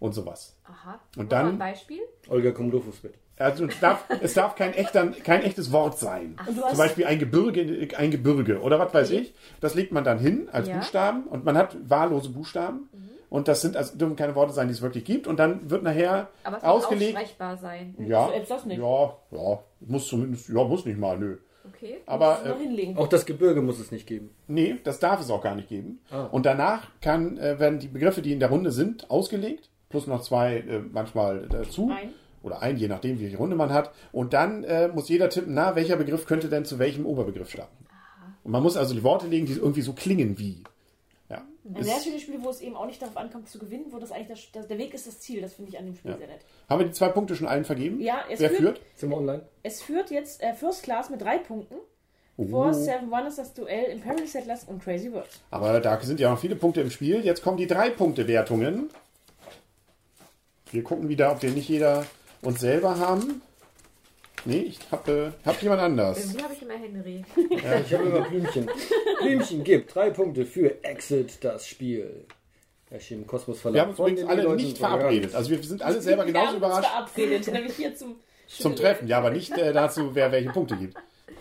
und 0.00 0.12
sowas. 0.12 0.56
Aha. 0.64 0.98
Und 1.16 1.30
mal 1.30 1.36
dann- 1.36 1.48
ein 1.50 1.58
Beispiel. 1.58 2.00
Olga 2.28 2.50
Komlofus 2.50 3.02
mit. 3.04 3.14
Also 3.36 3.64
es 3.64 3.80
darf, 3.80 4.04
es 4.20 4.34
darf 4.34 4.54
kein, 4.54 4.74
echter, 4.74 5.06
kein 5.12 5.42
echtes 5.42 5.72
Wort 5.72 5.98
sein. 5.98 6.36
Du 6.46 6.52
Zum 6.60 6.76
Beispiel 6.76 7.06
ein 7.06 7.18
Gebirge, 7.18 7.88
ein 7.96 8.10
Gebirge 8.10 8.60
oder 8.60 8.78
was 8.78 8.92
weiß 8.92 9.10
ich. 9.12 9.32
Das 9.60 9.74
legt 9.74 9.92
man 9.92 10.04
dann 10.04 10.18
hin 10.18 10.48
als 10.52 10.68
Ja. 10.68 10.74
Mhm. 10.74 10.78
Buchstaben 10.80 11.22
und 11.24 11.44
man 11.46 11.56
hat 11.56 11.74
wahllose 11.88 12.28
Buchstaben. 12.30 12.90
Und 13.30 13.46
das 13.48 13.62
sind 13.62 13.76
also 13.78 13.96
dürfen 13.96 14.16
keine 14.16 14.34
Worte 14.34 14.52
sein, 14.52 14.66
die 14.68 14.74
es 14.74 14.82
wirklich 14.82 15.04
gibt. 15.04 15.26
Und 15.26 15.38
dann 15.38 15.70
wird 15.70 15.82
nachher 15.84 16.28
Aber 16.44 16.56
es 16.58 16.62
muss 16.64 16.70
ausgelegt. 16.72 17.16
aussprechbar 17.16 17.56
sein. 17.56 17.94
Ja, 17.98 18.28
Selbst 18.28 18.50
das 18.50 18.66
nicht. 18.66 18.78
ja, 18.78 19.16
ja, 19.30 19.58
muss 19.80 20.08
zumindest, 20.08 20.48
ja, 20.50 20.64
muss 20.64 20.84
nicht 20.84 20.98
mal, 20.98 21.16
nö. 21.18 21.38
Okay. 21.72 21.98
Aber 22.06 22.40
äh, 22.44 22.62
hinlegen. 22.62 22.98
Auch 22.98 23.06
das 23.08 23.24
Gebirge 23.24 23.62
muss 23.62 23.78
es 23.78 23.90
nicht 23.92 24.06
geben. 24.06 24.34
nee, 24.48 24.76
das 24.84 24.98
darf 24.98 25.20
es 25.20 25.30
auch 25.30 25.42
gar 25.42 25.54
nicht 25.54 25.68
geben. 25.68 26.00
Ah. 26.10 26.24
Und 26.24 26.44
danach 26.44 26.88
kann, 27.00 27.38
äh, 27.38 27.58
werden 27.58 27.78
die 27.78 27.88
Begriffe, 27.88 28.20
die 28.20 28.32
in 28.32 28.40
der 28.40 28.50
Runde 28.50 28.70
sind, 28.72 29.10
ausgelegt. 29.10 29.69
Plus 29.90 30.06
noch 30.06 30.22
zwei 30.22 30.58
äh, 30.58 30.78
manchmal 30.92 31.46
dazu. 31.48 31.90
Ein. 31.94 32.14
Oder 32.42 32.62
ein, 32.62 32.78
je 32.78 32.88
nachdem, 32.88 33.20
welche 33.20 33.36
Runde 33.36 33.54
man 33.54 33.70
hat. 33.70 33.92
Und 34.12 34.32
dann 34.32 34.64
äh, 34.64 34.88
muss 34.88 35.10
jeder 35.10 35.28
tippen, 35.28 35.52
na, 35.52 35.74
welcher 35.76 35.96
Begriff 35.96 36.24
könnte 36.24 36.48
denn 36.48 36.64
zu 36.64 36.78
welchem 36.78 37.04
Oberbegriff 37.04 37.50
stammen. 37.50 37.68
Und 38.44 38.52
man 38.52 38.62
muss 38.62 38.78
also 38.78 38.94
die 38.94 39.02
Worte 39.02 39.26
legen, 39.26 39.44
die 39.44 39.52
irgendwie 39.52 39.82
so 39.82 39.92
klingen 39.92 40.38
wie. 40.38 40.64
Ja. 41.28 41.42
Ein 41.74 41.84
sehr 41.84 42.00
schönes 42.00 42.22
Spiel, 42.22 42.38
wo 42.42 42.48
es 42.48 42.62
eben 42.62 42.76
auch 42.76 42.86
nicht 42.86 43.02
darauf 43.02 43.18
ankommt 43.18 43.48
zu 43.50 43.58
gewinnen, 43.58 43.86
wo 43.90 43.98
das 43.98 44.10
eigentlich 44.10 44.28
das, 44.52 44.62
das, 44.62 44.68
der 44.68 44.78
Weg 44.78 44.94
ist 44.94 45.06
das 45.06 45.20
Ziel. 45.20 45.42
Das 45.42 45.52
finde 45.54 45.70
ich 45.72 45.78
an 45.78 45.84
dem 45.84 45.96
Spiel 45.96 46.12
Ja. 46.12 46.16
sehr 46.16 46.28
nett. 46.28 46.40
Haben 46.70 46.78
wir 46.80 46.86
die 46.86 46.92
zwei 46.92 47.08
Punkte 47.10 47.36
schon 47.36 47.46
allen 47.46 47.66
vergeben? 47.66 48.00
Ja, 48.00 48.20
es 48.30 48.40
Wer 48.40 48.48
führt- 48.48 48.60
führt? 48.78 48.80
Sind 48.94 49.10
wir 49.10 49.18
online? 49.18 49.42
Es 49.62 49.82
führt 49.82 50.10
jetzt 50.10 50.42
äh, 50.42 50.54
First 50.54 50.82
Class 50.84 51.10
mit 51.10 51.20
drei 51.20 51.36
Punkten. 51.38 51.74
Oh. 52.38 52.46
Vor 52.46 52.72
Seven 52.72 53.10
Wonders 53.10 53.36
das 53.36 53.52
Duell 53.52 53.90
Imperial 53.90 54.26
Settlers 54.26 54.64
und 54.64 54.82
Crazy 54.82 55.12
Words. 55.12 55.40
Aber 55.50 55.78
da 55.80 56.00
sind 56.00 56.20
ja 56.20 56.30
noch 56.30 56.38
viele 56.38 56.56
Punkte 56.56 56.80
im 56.80 56.90
Spiel. 56.90 57.20
Jetzt 57.22 57.42
kommen 57.42 57.58
die 57.58 57.66
Drei-Punkte-Wertungen. 57.66 58.88
Wir 60.72 60.84
gucken 60.84 61.08
wieder, 61.08 61.32
ob 61.32 61.42
wir 61.42 61.50
nicht 61.50 61.68
jeder 61.68 62.06
uns 62.42 62.60
selber 62.60 62.98
haben. 62.98 63.42
Nee, 64.44 64.60
ich 64.60 64.78
habe 64.90 65.34
hab 65.44 65.62
jemand 65.62 65.82
anders. 65.82 66.18
Irgendwie 66.18 66.42
habe 66.42 66.54
ich 66.54 66.62
immer 66.62 66.74
Henry. 66.74 67.24
Ja, 67.62 67.80
ich 67.80 67.92
habe 67.92 68.04
immer 68.04 68.20
Blümchen. 68.22 68.70
Blümchen 69.20 69.64
gibt 69.64 69.94
drei 69.94 70.10
Punkte 70.10 70.46
für 70.46 70.82
Exit, 70.82 71.44
das 71.44 71.66
Spiel. 71.66 72.24
Erschienen 72.90 73.22
im 73.22 73.26
Kosmos 73.26 73.60
Verlag. 73.60 73.74
Wir 73.74 73.82
haben 73.82 73.88
uns 73.90 73.96
von 73.98 74.10
übrigens 74.10 74.30
alle 74.30 74.42
Leuten 74.42 74.62
nicht 74.62 74.78
verabredet. 74.78 75.34
Also 75.34 75.50
wir 75.50 75.62
sind 75.62 75.82
alle 75.82 76.00
selber 76.00 76.22
Wir 76.22 76.32
genauso 76.32 76.46
haben 76.46 76.54
uns 76.56 76.64
überrascht 76.64 76.88
verabredet, 76.88 77.52
nämlich 77.52 77.76
hier 77.76 77.94
zum, 77.94 78.16
zum 78.48 78.74
Treffen. 78.74 79.06
Ja, 79.06 79.18
aber 79.18 79.30
nicht 79.30 79.56
äh, 79.56 79.72
dazu, 79.72 80.14
wer 80.14 80.32
welche 80.32 80.50
Punkte 80.50 80.76
gibt. 80.76 80.96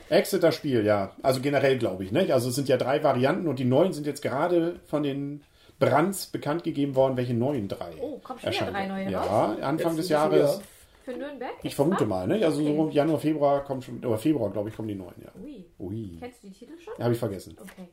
Exit 0.10 0.44
das 0.44 0.56
Spiel, 0.56 0.86
ja. 0.86 1.16
Also 1.24 1.42
generell 1.42 1.78
glaube 1.78 2.04
ich. 2.04 2.12
Nicht? 2.12 2.32
Also 2.32 2.50
es 2.50 2.56
sind 2.56 2.68
ja 2.68 2.78
drei 2.78 3.04
Varianten 3.04 3.48
und 3.48 3.60
die 3.60 3.66
neuen 3.66 3.94
sind 3.94 4.06
jetzt 4.06 4.22
gerade 4.22 4.80
von 4.88 5.04
den 5.04 5.42
Brands 5.80 6.28
bekannt 6.28 6.64
gegeben 6.64 6.96
worden, 6.96 7.16
welche 7.18 7.34
neuen 7.34 7.68
drei. 7.68 7.94
Oh, 8.02 8.20
kommen 8.20 8.40
schon 8.40 8.52
wieder 8.52 8.62
erscheinen. 8.68 8.74
drei 8.74 8.88
neue 8.88 9.12
Ja, 9.12 9.22
raus? 9.24 9.60
Anfang 9.62 9.92
Jetzt 9.94 10.00
des 10.00 10.10
Jahres. 10.10 10.58
wieder- 10.58 10.64
Für 11.06 11.14
Nürnberg? 11.18 11.54
Ich 11.64 11.74
vermute 11.76 12.06
mal, 12.06 12.28
ne? 12.28 12.46
Also 12.46 12.62
so 12.64 12.70
Okay. 12.82 12.96
Januar, 12.96 13.20
Februar 13.20 13.64
kommen 13.64 13.82
schon, 13.82 14.04
oder 14.06 14.18
Februar, 14.18 14.52
glaube 14.52 14.70
ich, 14.70 14.76
kommen 14.76 14.90
die 14.90 14.96
neuen, 14.96 15.16
ja. 15.24 15.32
Ui. 15.42 15.66
Ui. 15.80 16.18
Kennst 16.20 16.44
du 16.44 16.48
die 16.48 16.54
Titel 16.54 16.74
schon? 16.80 16.94
Habe 17.04 17.14
ich 17.14 17.20
vergessen. 17.20 17.58
Okay. 17.60 17.88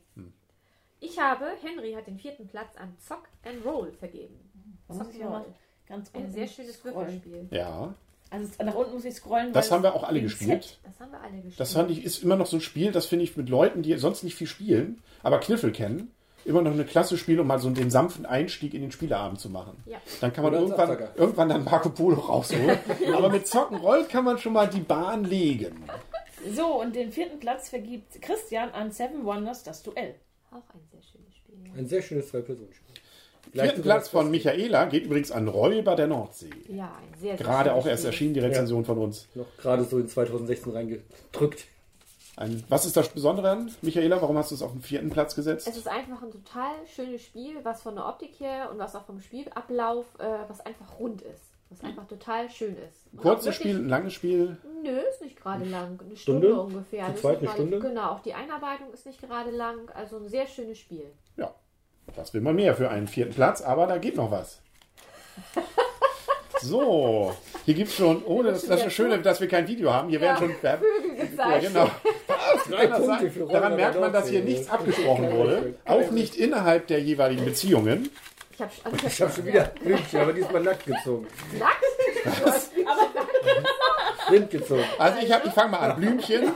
Ich 1.01 1.19
habe, 1.19 1.45
Henry 1.63 1.93
hat 1.93 2.07
den 2.07 2.19
vierten 2.19 2.47
Platz 2.47 2.77
an 2.77 2.95
Zock 2.99 3.29
and 3.45 3.65
Roll 3.65 3.93
vergeben. 3.93 4.35
Da 4.89 4.95
muss 4.95 5.09
ich 5.11 5.19
ja 5.19 5.29
mal 5.31 5.45
ganz 5.89 6.11
Ein 6.15 6.31
sehr 6.33 6.47
schönes. 6.47 6.83
Würfelspiel. 6.85 7.49
Ja. 7.51 7.95
Also 8.31 8.49
nach 8.65 8.75
unten 8.75 8.95
muss 8.95 9.05
ich 9.05 9.15
scrollen. 9.15 9.53
Das 9.53 9.71
haben 9.71 9.83
wir 9.83 9.95
auch 9.95 10.03
alle 10.05 10.21
gespielt. 10.21 10.65
Set- 10.65 10.79
Das 10.85 10.99
haben 11.01 11.13
wir 11.13 11.21
alle 11.21 11.37
gespielt. 11.37 11.61
Das 11.61 11.73
fand 11.75 11.91
ich, 11.91 12.05
ist 12.05 12.23
immer 12.25 12.37
noch 12.37 12.47
so 12.47 12.57
ein 12.57 12.61
Spiel, 12.61 12.91
das 12.93 13.07
finde 13.07 13.25
ich 13.25 13.37
mit 13.37 13.49
Leuten, 13.49 13.83
die 13.83 13.95
sonst 13.97 14.25
nicht 14.25 14.35
viel 14.35 14.47
spielen, 14.49 15.01
aber 15.23 15.39
Kniffel 15.39 15.71
kennen, 15.71 16.11
immer 16.47 16.63
noch 16.63 16.73
eine 16.73 16.85
klasse 16.85 17.19
Spiel, 17.19 17.41
um 17.41 17.47
mal 17.47 17.59
so 17.59 17.69
den 17.71 17.91
sanften 17.91 18.25
Einstieg 18.25 18.73
in 18.73 18.81
den 18.81 18.93
Spieleabend 18.93 19.41
zu 19.41 19.51
machen. 19.51 19.83
Ja. 19.87 19.99
Dann 20.21 20.33
kann 20.33 20.45
man 20.45 20.55
irgendwann, 20.55 20.99
irgendwann 21.17 21.49
dann 21.49 21.65
Marco 21.65 21.91
Polo 21.91 22.21
rausholen. 22.21 22.79
aber 23.15 23.29
mit 23.29 23.47
Zocken 23.47 23.79
rollt 23.79 24.09
kann 24.09 24.25
man 24.25 24.39
schon 24.39 24.53
mal 24.53 24.69
die 24.69 24.81
Bahn 24.81 25.25
legen. 25.25 25.85
So, 26.55 26.81
und 26.81 26.95
den 26.95 27.11
vierten 27.13 27.41
Platz 27.41 27.69
vergibt 27.69 28.23
Christian 28.23 28.71
an 28.71 28.93
Seven 28.93 29.25
Wonders 29.25 29.65
das 29.65 29.83
Duell. 29.83 30.15
Auch 30.51 30.75
ein 30.75 30.87
sehr 30.91 31.03
schönes 31.03 31.35
Spiel. 31.35 31.57
Ein 31.77 31.87
sehr 31.87 32.03
schönes 32.03 32.29
Zwei-Personen-Spiel. 32.29 32.95
Vierten 33.53 33.83
Platz 33.83 34.09
von 34.09 34.31
Michaela 34.31 34.87
geht 34.87 35.05
übrigens 35.05 35.31
an 35.33 35.49
Räuber 35.49 35.97
der 35.97 36.07
Nordsee. 36.07 36.51
Ja, 36.69 36.87
ein 36.87 37.19
sehr, 37.19 37.37
sehr 37.37 37.47
Gerade 37.47 37.71
schönes 37.71 37.85
auch 37.85 37.89
erst 37.89 38.05
erschienen, 38.05 38.35
die 38.35 38.41
Rezension 38.41 38.85
von 38.85 38.99
uns. 38.99 39.29
Noch 39.35 39.47
gerade 39.59 39.85
so 39.85 39.99
in 39.99 40.09
2016 40.09 40.73
reingedrückt. 40.73 41.67
Ein, 42.37 42.63
was 42.69 42.85
ist 42.85 42.97
das 42.97 43.09
Besondere 43.09 43.51
an, 43.51 43.71
Michaela? 43.81 44.21
Warum 44.21 44.37
hast 44.37 44.51
du 44.51 44.55
es 44.57 44.63
auf 44.63 44.73
den 44.73 44.83
vierten 44.83 45.09
Platz 45.09 45.35
gesetzt? 45.35 45.67
Es 45.69 45.77
ist 45.77 45.89
einfach 45.89 46.23
ein 46.23 46.31
total 46.31 46.75
schönes 46.95 47.23
Spiel, 47.23 47.57
was 47.63 47.83
von 47.83 47.95
der 47.95 48.07
Optik 48.07 48.39
her 48.39 48.71
und 48.71 48.79
was 48.79 48.95
auch 48.95 49.07
vom 49.07 49.21
Spielablauf, 49.21 50.05
äh, 50.19 50.25
was 50.49 50.61
einfach 50.61 50.99
rund 50.99 51.23
ist. 51.23 51.43
Was 51.71 51.83
einfach 51.83 52.07
total 52.07 52.49
schön 52.51 52.77
ist. 52.77 53.09
Auch 53.19 53.23
Kurzes 53.23 53.55
Spiel, 53.57 53.77
ein 53.79 53.89
langes 53.89 54.13
Spiel. 54.13 54.57
Nö, 54.85 54.99
ist 55.11 55.23
nicht 55.23 55.37
gerade 55.41 55.65
lang. 55.65 55.99
Eine 56.05 56.15
Stunde, 56.17 56.49
Stunde? 56.49 56.61
ungefähr. 56.63 57.07
Zu 57.07 57.09
Das 57.09 57.15
ist 57.17 57.21
zweit 57.23 57.41
nicht 57.43 57.51
eine 57.51 57.59
gerade- 57.59 57.69
Stunde? 57.69 57.89
Genau, 57.89 58.11
auch 58.13 58.21
die 58.21 58.35
Einarbeitung 58.35 58.93
ist 58.93 59.07
nicht 59.07 59.21
gerade 59.21 59.51
lang. 59.51 59.91
Also 59.95 60.19
ein 60.19 60.29
sehr 60.29 60.47
schönes 60.47 60.79
Spiel. 60.79 61.11
Ja, 61.37 61.53
das 62.15 62.35
will 62.35 62.43
man 62.43 62.55
mehr 62.55 62.75
für 62.77 62.89
einen 62.91 63.09
vierten 63.09 63.35
Platz, 63.35 63.63
aber 63.63 63.87
da 63.89 63.97
geht 63.99 64.15
noch 64.17 64.31
was. 64.31 64.61
So, 66.63 67.35
hier 67.65 67.75
gibt 67.75 67.91
es 67.91 67.97
schon, 67.97 68.25
ohne 68.25 68.51
das, 68.53 68.67
das 68.67 68.79
ist 68.79 68.87
das 68.87 68.93
Schöne, 68.93 69.19
dass 69.19 69.41
wir 69.41 69.49
kein 69.49 69.67
Video 69.69 69.93
haben. 69.93 70.09
Hier 70.09 70.21
werden 70.21 70.39
schon. 70.39 70.55
Ja, 70.63 70.79
gezeigt. 71.59 71.67
genau. 71.69 71.91
Drei 72.69 72.87
Kann 72.87 72.91
das 72.91 73.07
sein? 73.07 73.31
für 73.31 73.47
Daran 73.47 73.77
merkt 73.77 74.01
man, 74.01 74.13
dass 74.13 74.29
hier 74.29 74.43
nichts 74.43 74.69
abgesprochen 74.71 75.31
wurde. 75.33 75.75
Auch 75.85 76.11
nicht 76.11 76.37
innerhalb 76.37 76.87
der 76.87 77.01
jeweiligen 77.01 77.45
Beziehungen. 77.45 78.11
Ich 78.53 78.61
habe 78.61 78.71
Ich 79.07 79.21
habe 79.23 79.33
schon 79.33 79.45
wieder 79.47 79.65
Blümchen, 79.83 80.21
aber 80.21 80.33
diesmal 80.33 80.63
nackt 80.63 80.87
gezogen. 80.87 81.27
Nackt? 81.59 81.85
Blind 84.29 84.51
gezogen. 84.51 84.85
Also 84.99 85.19
ich, 85.23 85.33
hab- 85.33 85.45
ich 85.47 85.53
fange 85.53 85.71
mal 85.73 85.91
an. 85.91 85.97
Blümchen. 86.01 86.53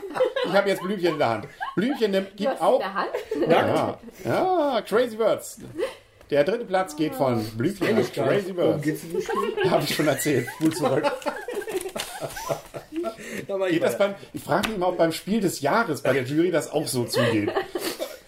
Ich 0.47 0.53
habe 0.53 0.69
jetzt 0.69 0.83
Blümchen 0.83 1.13
in 1.13 1.19
der 1.19 1.29
Hand. 1.29 1.49
Blümchen 1.77 2.11
nimmt, 2.11 2.33
Du 2.33 2.37
gibt 2.37 2.51
hast 2.51 2.61
in 2.61 2.67
auch. 2.67 2.79
der 2.79 2.95
Hand. 2.95 3.11
Ja, 3.49 3.99
ja, 4.75 4.81
Crazy 4.83 5.19
Words. 5.19 5.59
Der 6.31 6.45
dritte 6.45 6.65
Platz 6.65 6.95
geht 6.97 7.15
von 7.15 7.45
Blümchen 7.57 7.89
an 7.89 7.97
Crazy 8.13 8.51
Spiel? 8.53 9.25
Habe 9.71 9.85
ich 9.85 9.95
schon 9.95 10.07
erzählt. 10.07 10.49
Spul 10.57 10.73
zurück. 10.75 11.05
Ich 12.93 13.73
Geht 13.73 13.83
das 13.83 13.99
bei. 13.99 14.09
beim, 14.09 14.15
ich 14.33 14.43
frage 14.43 14.69
mich 14.69 14.79
mal, 14.79 14.87
ob 14.89 14.99
beim 14.99 15.13
Spiel 15.13 15.41
des 15.41 15.61
Jahres 15.61 16.03
bei 16.03 16.13
der 16.13 16.23
Jury 16.23 16.51
das 16.51 16.71
auch 16.71 16.87
so 16.87 17.05
zugeht. 17.05 17.51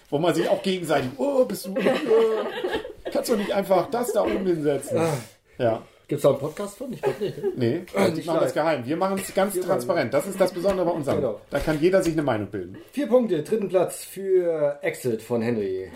Wo 0.09 0.19
man 0.19 0.33
sich 0.35 0.49
auch 0.49 0.61
gegenseitig, 0.61 1.11
oh, 1.17 1.45
bist 1.45 1.65
du, 1.65 1.75
äh, 1.75 3.11
kannst 3.11 3.29
du 3.29 3.35
nicht 3.35 3.51
einfach 3.51 3.89
das 3.89 4.11
da 4.11 4.23
oben 4.23 4.45
hinsetzen? 4.45 4.99
Ja, 5.57 5.81
Gibt's 6.07 6.23
da 6.23 6.29
einen 6.29 6.39
Podcast 6.39 6.77
von? 6.77 6.91
Ich 6.91 7.01
glaube 7.01 7.23
nicht. 7.23 7.37
ne? 7.37 7.51
nee, 7.55 7.79
Nicht 7.79 7.95
die 8.17 8.21
machen 8.27 8.39
das 8.41 8.41
live. 8.41 8.53
geheim. 8.53 8.85
Wir 8.85 8.97
machen 8.97 9.17
es 9.17 9.33
ganz 9.33 9.59
transparent. 9.59 10.13
Das 10.13 10.27
ist 10.27 10.39
das 10.39 10.51
Besondere 10.51 10.85
bei 10.85 10.91
uns. 10.91 11.07
Genau. 11.07 11.39
Da 11.49 11.59
kann 11.59 11.79
jeder 11.79 12.03
sich 12.03 12.13
eine 12.13 12.23
Meinung 12.23 12.47
bilden. 12.47 12.77
Vier 12.91 13.07
Punkte, 13.07 13.41
dritten 13.43 13.69
Platz 13.69 14.03
für 14.03 14.77
Exit 14.81 15.21
von 15.21 15.41
Henry. 15.41 15.89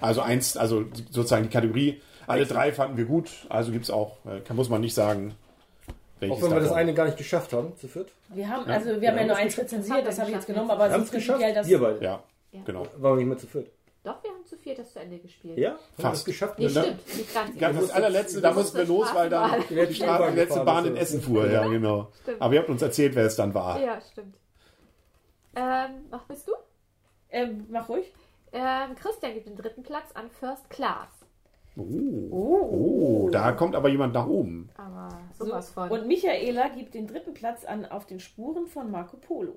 Also 0.00 0.20
eins, 0.20 0.56
also 0.56 0.84
sozusagen 1.10 1.44
die 1.44 1.50
Kategorie, 1.50 2.02
alle 2.26 2.46
drei 2.46 2.72
fanden 2.72 2.96
wir 2.96 3.04
gut, 3.04 3.30
also 3.48 3.70
gibt 3.72 3.84
es 3.84 3.90
auch, 3.90 4.16
äh, 4.26 4.40
kann, 4.40 4.56
muss 4.56 4.68
man 4.68 4.80
nicht 4.80 4.94
sagen, 4.94 5.34
welches 6.20 6.38
Auch 6.38 6.42
wenn 6.42 6.50
wir 6.52 6.60
das 6.60 6.72
eine 6.72 6.94
gar 6.94 7.04
nicht 7.06 7.18
geschafft 7.18 7.52
haben, 7.52 7.76
zu 7.78 7.86
viert. 7.88 8.10
Wir 8.28 8.48
haben, 8.48 8.64
also 8.70 9.00
wir 9.00 9.08
haben 9.10 9.18
ja 9.18 9.26
nur 9.26 9.36
eins 9.36 9.58
rezensiert, 9.58 10.06
das 10.06 10.18
habe 10.18 10.30
ich 10.30 10.36
jetzt 10.36 10.46
genommen, 10.46 10.70
aber 10.70 10.90
es 10.90 11.10
geschafft. 11.10 11.42
das. 11.54 11.66
Wir 11.68 11.78
beide. 11.80 12.02
Ja, 12.04 12.22
Ja. 12.52 12.60
genau. 12.64 12.86
Waren 12.98 13.12
wir 13.12 13.16
nicht 13.16 13.26
mehr 13.28 13.38
zu 13.38 13.46
viert. 13.46 13.68
Doch, 14.04 14.22
wir 14.22 14.30
haben 14.30 14.44
zu 14.44 14.56
viert 14.58 14.78
das 14.78 14.92
zu 14.92 14.98
Ende 15.00 15.18
gespielt. 15.18 15.56
Ja? 15.56 15.70
Haben 15.70 15.78
wir 15.96 16.02
Fast. 16.02 16.14
das 16.16 16.24
geschafft? 16.26 16.58
Nee, 16.58 16.66
Ne? 16.66 16.70
stimmt. 16.70 17.16
Nicht 17.16 17.58
ganz. 17.58 17.80
Das 17.80 17.90
allerletzte, 17.90 18.40
da 18.42 18.52
mussten 18.52 18.76
wir 18.76 18.84
los, 18.84 19.08
weil 19.14 19.30
dann 19.30 19.62
Die 19.70 19.94
Straße, 19.94 20.30
die 20.30 20.36
letzte 20.36 20.60
Bahn 20.60 20.84
in 20.86 20.94
ja. 20.94 21.00
Essen 21.02 21.22
fuhr. 21.22 21.50
Ja, 21.50 21.66
genau. 21.66 22.08
Stimmt. 22.22 22.42
Aber 22.42 22.52
ihr 22.54 22.60
habt 22.60 22.68
uns 22.68 22.82
erzählt, 22.82 23.14
wer 23.14 23.24
es 23.24 23.36
dann 23.36 23.54
war. 23.54 23.80
Ja, 23.80 23.98
stimmt. 24.12 24.36
Ähm, 25.56 25.90
was 26.10 26.20
bist 26.28 26.46
du? 26.48 26.52
Ähm, 27.30 27.66
mach 27.70 27.88
ruhig. 27.88 28.12
Ähm, 28.54 28.94
Christian 28.94 29.34
gibt 29.34 29.46
den 29.48 29.56
dritten 29.56 29.82
Platz 29.82 30.12
an 30.14 30.30
First 30.30 30.70
Class. 30.70 31.08
Oh, 31.76 33.28
da 33.32 33.50
kommt 33.52 33.74
aber 33.74 33.88
jemand 33.88 34.14
nach 34.14 34.26
oben. 34.28 34.70
Aber 34.76 35.08
So. 35.36 35.46
sowas 35.46 35.70
von. 35.70 35.90
Und 35.90 36.06
Michaela 36.06 36.68
gibt 36.68 36.94
den 36.94 37.08
dritten 37.08 37.34
Platz 37.34 37.64
an 37.64 37.84
auf 37.84 38.06
den 38.06 38.20
Spuren 38.20 38.66
von 38.68 38.90
Marco 38.90 39.16
Polo. 39.16 39.56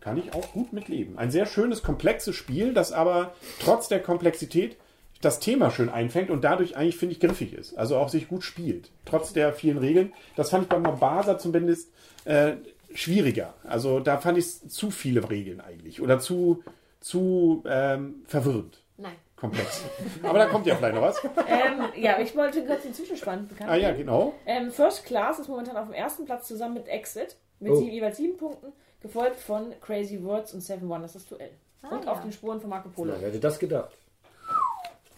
Kann 0.00 0.18
ich 0.18 0.34
auch 0.34 0.52
gut 0.52 0.72
mitleben. 0.74 1.16
Ein 1.16 1.30
sehr 1.30 1.46
schönes, 1.46 1.82
komplexes 1.82 2.34
Spiel, 2.36 2.74
das 2.74 2.92
aber 2.92 3.32
trotz 3.60 3.88
der 3.88 4.02
Komplexität 4.02 4.76
das 5.22 5.40
Thema 5.40 5.70
schön 5.70 5.88
einfängt 5.88 6.28
und 6.28 6.44
dadurch 6.44 6.76
eigentlich, 6.76 6.98
finde 6.98 7.14
ich, 7.14 7.20
griffig 7.20 7.54
ist. 7.54 7.78
Also 7.78 7.96
auch 7.96 8.10
sich 8.10 8.28
gut 8.28 8.42
spielt. 8.44 8.90
Trotz 9.06 9.32
der 9.32 9.54
vielen 9.54 9.78
Regeln. 9.78 10.12
Das 10.36 10.50
fand 10.50 10.64
ich 10.64 10.68
bei 10.68 10.78
Mobasa 10.78 11.38
zumindest 11.38 11.90
äh, 12.26 12.56
schwieriger. 12.94 13.54
Also 13.64 14.00
da 14.00 14.18
fand 14.18 14.36
ich 14.36 14.44
es 14.44 14.68
zu 14.68 14.90
viele 14.90 15.30
Regeln 15.30 15.62
eigentlich. 15.62 16.02
Oder 16.02 16.18
zu, 16.18 16.62
zu 17.04 17.62
ähm, 17.66 18.24
verwirrend. 18.26 18.82
Nein. 18.96 19.16
Komplex. 19.36 19.82
Aber 20.22 20.38
da 20.38 20.46
kommt 20.46 20.64
ja 20.66 20.74
vielleicht 20.76 20.94
noch 20.94 21.02
was. 21.02 21.22
ähm, 21.46 21.84
ja, 21.96 22.18
ich 22.18 22.34
wollte 22.34 22.64
kurz 22.64 22.82
den 22.82 22.94
Zwischenstand 22.94 23.50
bekannt 23.50 23.70
Ah 23.70 23.76
ja, 23.76 23.92
genau. 23.92 24.32
Ähm, 24.46 24.70
First 24.70 25.04
Class 25.04 25.38
ist 25.38 25.48
momentan 25.48 25.76
auf 25.76 25.84
dem 25.84 25.92
ersten 25.92 26.24
Platz 26.24 26.48
zusammen 26.48 26.74
mit 26.74 26.88
Exit 26.88 27.36
mit 27.60 27.72
Oh. 27.72 27.76
sieben, 27.76 27.92
jeweils 27.92 28.16
sieben 28.16 28.38
Punkten, 28.38 28.72
gefolgt 29.02 29.38
von 29.38 29.74
Crazy 29.80 30.22
Words 30.24 30.54
und 30.54 30.62
Seven 30.62 30.88
Wonders 30.88 31.12
das 31.12 31.26
Duell. 31.26 31.50
Ah, 31.82 31.88
und 31.88 32.04
ja. 32.06 32.12
auf 32.12 32.22
den 32.22 32.32
Spuren 32.32 32.58
von 32.60 32.70
Marco 32.70 32.88
Polo. 32.88 33.12
Ja, 33.12 33.20
wer 33.20 33.28
hätte 33.28 33.40
das 33.40 33.58
gedacht? 33.58 33.90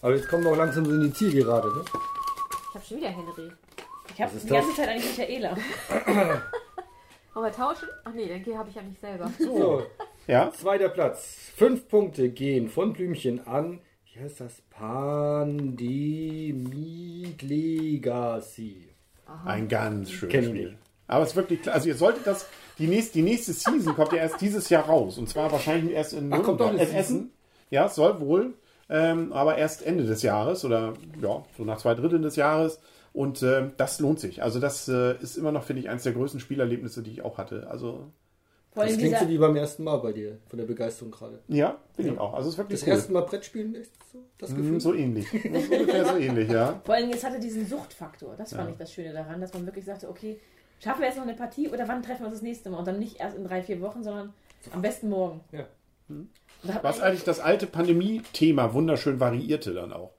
Aber 0.02 0.14
jetzt 0.14 0.28
kommen 0.28 0.42
wir 0.44 0.52
auch 0.52 0.56
langsam 0.56 0.84
so 0.84 0.90
in 0.92 1.02
die 1.02 1.12
Zielgerade, 1.12 1.68
ne? 1.68 1.84
Ich 1.84 2.74
habe 2.74 2.84
schon 2.84 2.96
wieder 2.96 3.08
Henry. 3.10 3.52
Ich 4.12 4.20
habe 4.22 4.36
ist 4.36 4.44
die 4.44 4.48
das? 4.48 4.58
ganze 4.64 4.76
Zeit 4.76 4.88
eigentlich 4.88 5.18
Michaela. 5.18 5.56
Wollen 7.34 7.46
wir 7.46 7.52
tauschen? 7.52 7.88
Ach 8.04 8.12
nee, 8.12 8.26
den 8.26 8.58
habe 8.58 8.68
ich 8.70 8.74
ja 8.74 8.82
nicht 8.82 9.00
selber. 9.00 9.30
So, 9.38 9.82
Ja. 10.26 10.50
zweiter 10.52 10.88
Platz. 10.88 11.50
Fünf 11.54 11.88
Punkte 11.88 12.28
gehen 12.30 12.68
von 12.68 12.92
Blümchen 12.92 13.46
an. 13.46 13.80
Wie 14.12 14.20
heißt 14.20 14.40
das? 14.40 14.62
Pandemic 14.70 15.76
Legacy. 17.42 18.88
Ein 19.44 19.68
ganz 19.68 20.10
schönes 20.10 20.32
Kenn 20.32 20.44
ich 20.44 20.50
Spiel. 20.50 20.66
nicht. 20.70 20.78
Aber 21.08 21.22
es 21.24 21.30
ist 21.30 21.36
wirklich 21.36 21.62
klar. 21.62 21.74
Also 21.76 21.88
ihr 21.88 21.94
solltet 21.94 22.26
das, 22.26 22.46
die 22.78 22.86
nächste, 22.86 23.14
die 23.14 23.22
nächste 23.22 23.52
Season 23.52 23.94
kommt 23.94 24.12
ja 24.12 24.18
erst 24.18 24.40
dieses 24.40 24.68
Jahr 24.68 24.84
raus. 24.86 25.18
Und 25.18 25.28
zwar 25.28 25.50
wahrscheinlich 25.52 25.94
erst 25.94 26.14
in 26.14 26.32
Ach, 26.32 26.42
kommt 26.42 26.60
doch 26.60 26.72
in 26.72 26.78
Season? 26.78 26.96
Essen. 26.96 27.30
Ja, 27.70 27.86
es 27.86 27.94
soll 27.94 28.20
wohl. 28.20 28.54
Ähm, 28.88 29.32
aber 29.32 29.58
erst 29.58 29.84
Ende 29.84 30.04
des 30.04 30.22
Jahres 30.22 30.64
oder 30.64 30.94
ja, 31.20 31.44
so 31.56 31.64
nach 31.64 31.78
zwei 31.78 31.94
Dritteln 31.94 32.22
des 32.22 32.36
Jahres. 32.36 32.80
Und 33.12 33.42
ähm, 33.42 33.72
das 33.76 33.98
lohnt 34.00 34.20
sich. 34.20 34.42
Also 34.42 34.60
das 34.60 34.88
äh, 34.88 35.16
ist 35.20 35.36
immer 35.36 35.52
noch, 35.52 35.64
finde 35.64 35.80
ich, 35.80 35.88
eines 35.88 36.02
der 36.04 36.12
größten 36.12 36.40
Spielerlebnisse, 36.40 37.02
die 37.02 37.10
ich 37.12 37.22
auch 37.22 37.38
hatte. 37.38 37.68
Also 37.70 38.12
Das 38.84 38.84
allem 38.92 38.98
klingt 38.98 39.18
so 39.18 39.28
wie 39.28 39.38
beim 39.38 39.56
ersten 39.56 39.84
Mal 39.84 39.96
bei 39.98 40.12
dir, 40.12 40.38
von 40.48 40.58
der 40.58 40.66
Begeisterung 40.66 41.10
gerade. 41.10 41.40
ja, 41.48 41.76
finde 41.94 42.12
ich 42.12 42.18
auch. 42.18 42.34
Also 42.34 42.48
es 42.48 42.54
ist 42.54 42.58
wirklich 42.58 42.80
Das 42.80 42.86
cool. 42.88 42.94
erste 42.94 43.12
Mal 43.12 43.22
Brettspielen, 43.22 43.74
ist 43.74 43.92
so 44.12 44.18
das 44.38 44.50
Gefühl? 44.50 44.72
Mm, 44.72 44.80
so 44.80 44.94
ähnlich. 44.94 45.26
Ungefähr 45.44 46.04
so 46.06 46.16
ähnlich, 46.16 46.50
ja. 46.50 46.80
vor 46.84 46.94
allem 46.94 47.10
jetzt 47.10 47.24
hatte 47.24 47.40
diesen 47.40 47.66
Suchtfaktor. 47.66 48.34
Das 48.36 48.50
fand 48.54 48.68
Ja. 48.68 48.72
ich 48.72 48.78
das 48.78 48.92
Schöne 48.92 49.12
daran, 49.12 49.40
dass 49.40 49.52
man 49.54 49.66
wirklich 49.66 49.84
sagte, 49.84 50.08
okay, 50.08 50.38
schaffen 50.82 51.00
wir 51.00 51.06
jetzt 51.08 51.16
noch 51.16 51.24
eine 51.24 51.34
Partie 51.34 51.68
oder 51.68 51.88
wann 51.88 52.02
treffen 52.02 52.20
wir 52.22 52.26
uns 52.26 52.36
das 52.36 52.42
nächste 52.42 52.70
Mal? 52.70 52.78
Und 52.78 52.86
dann 52.86 52.98
nicht 52.98 53.18
erst 53.20 53.36
in 53.36 53.44
drei, 53.44 53.62
vier 53.62 53.80
Wochen, 53.80 54.02
sondern 54.04 54.32
am 54.72 54.82
besten 54.82 55.08
morgen. 55.08 55.40
Ja. 55.52 55.66
Hat 56.72 56.84
Was 56.84 57.00
eigentlich 57.00 57.24
das 57.24 57.40
alte 57.40 57.66
Pandemie-Thema 57.66 58.72
wunderschön 58.74 59.20
variierte 59.20 59.72
dann 59.74 59.92
auch. 59.92 60.12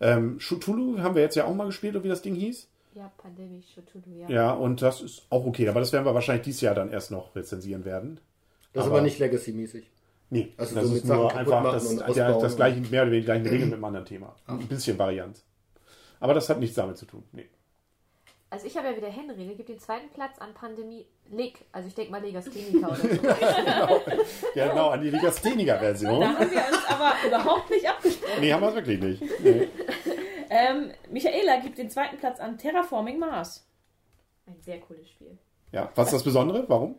Ähm, 0.00 0.38
Cthulhu 0.38 0.98
haben 1.00 1.14
wir 1.14 1.22
jetzt 1.22 1.34
ja 1.36 1.44
auch 1.44 1.54
mal 1.54 1.66
gespielt, 1.66 1.94
oder 1.94 2.04
wie 2.04 2.08
das 2.08 2.22
Ding 2.22 2.34
hieß. 2.34 2.68
Ja, 2.94 3.10
Pandemic 3.18 3.64
Cthulhu, 3.74 4.16
ja. 4.20 4.28
Ja, 4.28 4.50
und 4.52 4.80
das 4.82 5.00
ist 5.02 5.22
auch 5.30 5.44
okay. 5.46 5.68
Aber 5.68 5.80
das 5.80 5.92
werden 5.92 6.04
wir 6.04 6.14
wahrscheinlich 6.14 6.44
dieses 6.44 6.60
Jahr 6.60 6.74
dann 6.74 6.90
erst 6.92 7.10
noch 7.10 7.34
rezensieren 7.34 7.84
werden. 7.84 8.20
Das 8.72 8.82
ist 8.84 8.86
Aber- 8.88 8.96
aber 8.98 9.04
nicht 9.04 9.18
Legacy-mäßig. 9.18 9.90
Nee, 10.30 10.52
Also 10.56 10.74
das 10.76 10.86
so 10.88 10.94
ist 10.94 11.04
nur 11.04 11.34
einfach 11.34 11.62
machen 11.62 11.74
das, 11.74 11.86
und 11.86 12.16
der, 12.16 12.38
das 12.38 12.56
gleiche, 12.56 12.80
mehr 12.80 13.02
oder 13.02 13.10
weniger 13.12 13.20
die 13.20 13.24
gleichen 13.42 13.46
Regeln 13.46 13.64
mit 13.70 13.74
einem 13.74 13.84
anderen 13.84 14.06
Thema. 14.06 14.34
Ein 14.46 14.66
bisschen 14.66 14.98
Variant. 14.98 15.38
Aber 16.18 16.34
das 16.34 16.48
hat 16.48 16.58
nichts 16.60 16.74
damit 16.76 16.96
zu 16.96 17.04
tun. 17.06 17.22
Nee. 17.32 17.46
Also 18.50 18.66
ich 18.66 18.76
habe 18.76 18.88
ja 18.88 18.96
wieder 18.96 19.08
Henry, 19.08 19.46
der 19.46 19.54
gibt 19.56 19.68
den 19.68 19.78
zweiten 19.80 20.08
Platz 20.14 20.38
an 20.38 20.54
Pandemie 20.54 21.04
Leg. 21.30 21.64
Also 21.72 21.88
ich 21.88 21.94
denke 21.94 22.12
mal 22.12 22.22
Legastheniker 22.22 22.86
oder 22.88 22.96
so. 22.96 23.06
Ja, 24.54 24.68
genau, 24.68 24.90
an 24.90 25.02
die 25.02 25.10
Legastheniker-Version. 25.10 26.20
Da 26.20 26.28
haben 26.38 26.50
wir 26.50 26.58
uns 26.58 26.84
aber 26.88 27.12
überhaupt 27.26 27.70
nicht 27.70 27.88
abgesprochen. 27.88 28.40
Nee, 28.40 28.52
haben 28.52 28.62
wir 28.62 28.68
es 28.68 28.74
wirklich 28.76 29.00
nicht. 29.00 29.22
Nee. 29.42 29.68
Ähm, 30.54 30.92
Michaela 31.10 31.58
gibt 31.60 31.78
den 31.78 31.90
zweiten 31.90 32.16
Platz 32.16 32.38
an 32.38 32.56
Terraforming 32.58 33.18
Mars. 33.18 33.66
Ein 34.46 34.60
sehr 34.60 34.78
cooles 34.80 35.08
Spiel. 35.08 35.36
Ja, 35.72 35.90
was 35.94 36.08
ist 36.08 36.14
das 36.14 36.22
Besondere? 36.24 36.64
Warum? 36.68 36.96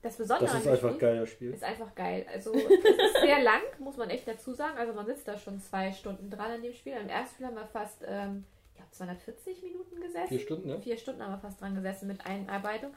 Das 0.00 0.16
Besondere 0.16 0.46
Das 0.46 0.52
an 0.52 0.58
ist 0.58 0.64
dem 0.66 0.72
einfach 0.72 0.88
Spiel 0.90 0.98
geil, 1.00 1.18
das 1.20 1.28
Spiel. 1.30 1.52
ist 1.54 1.64
einfach 1.64 1.94
geil. 1.94 2.26
Also 2.32 2.52
es 2.54 2.62
ist 2.62 3.20
sehr 3.22 3.42
lang, 3.42 3.60
muss 3.78 3.96
man 3.96 4.10
echt 4.10 4.26
dazu 4.28 4.52
sagen. 4.54 4.78
Also 4.78 4.92
man 4.92 5.06
sitzt 5.06 5.26
da 5.28 5.36
schon 5.38 5.60
zwei 5.60 5.92
Stunden 5.92 6.30
dran 6.30 6.50
an 6.52 6.62
dem 6.62 6.72
Spiel. 6.72 6.94
Im 6.94 7.08
ersten 7.08 7.34
Spiel 7.34 7.46
haben 7.46 7.56
wir 7.56 7.66
fast, 7.66 8.02
ähm, 8.06 8.44
ich 8.72 8.76
glaube 8.76 8.90
240 8.92 9.62
Minuten 9.62 10.00
gesessen. 10.00 10.28
Vier 10.28 10.40
Stunden, 10.40 10.68
ne? 10.68 10.80
Vier 10.80 10.96
Stunden 10.96 11.22
haben 11.22 11.32
wir 11.32 11.38
fast 11.38 11.60
dran 11.60 11.74
gesessen 11.74 12.08
mit 12.08 12.24
Einarbeitung. 12.26 12.92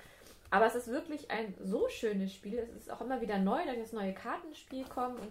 Aber 0.51 0.65
es 0.67 0.75
ist 0.75 0.87
wirklich 0.87 1.29
ein 1.31 1.53
so 1.61 1.89
schönes 1.89 2.33
Spiel. 2.33 2.59
Es 2.59 2.83
ist 2.83 2.91
auch 2.91 3.01
immer 3.01 3.19
wieder 3.19 3.37
neu, 3.39 3.59
da 3.65 3.73
jetzt 3.73 3.93
neue 3.93 4.13
Kartenspiel 4.13 4.85
kommen 4.85 5.17
und 5.17 5.29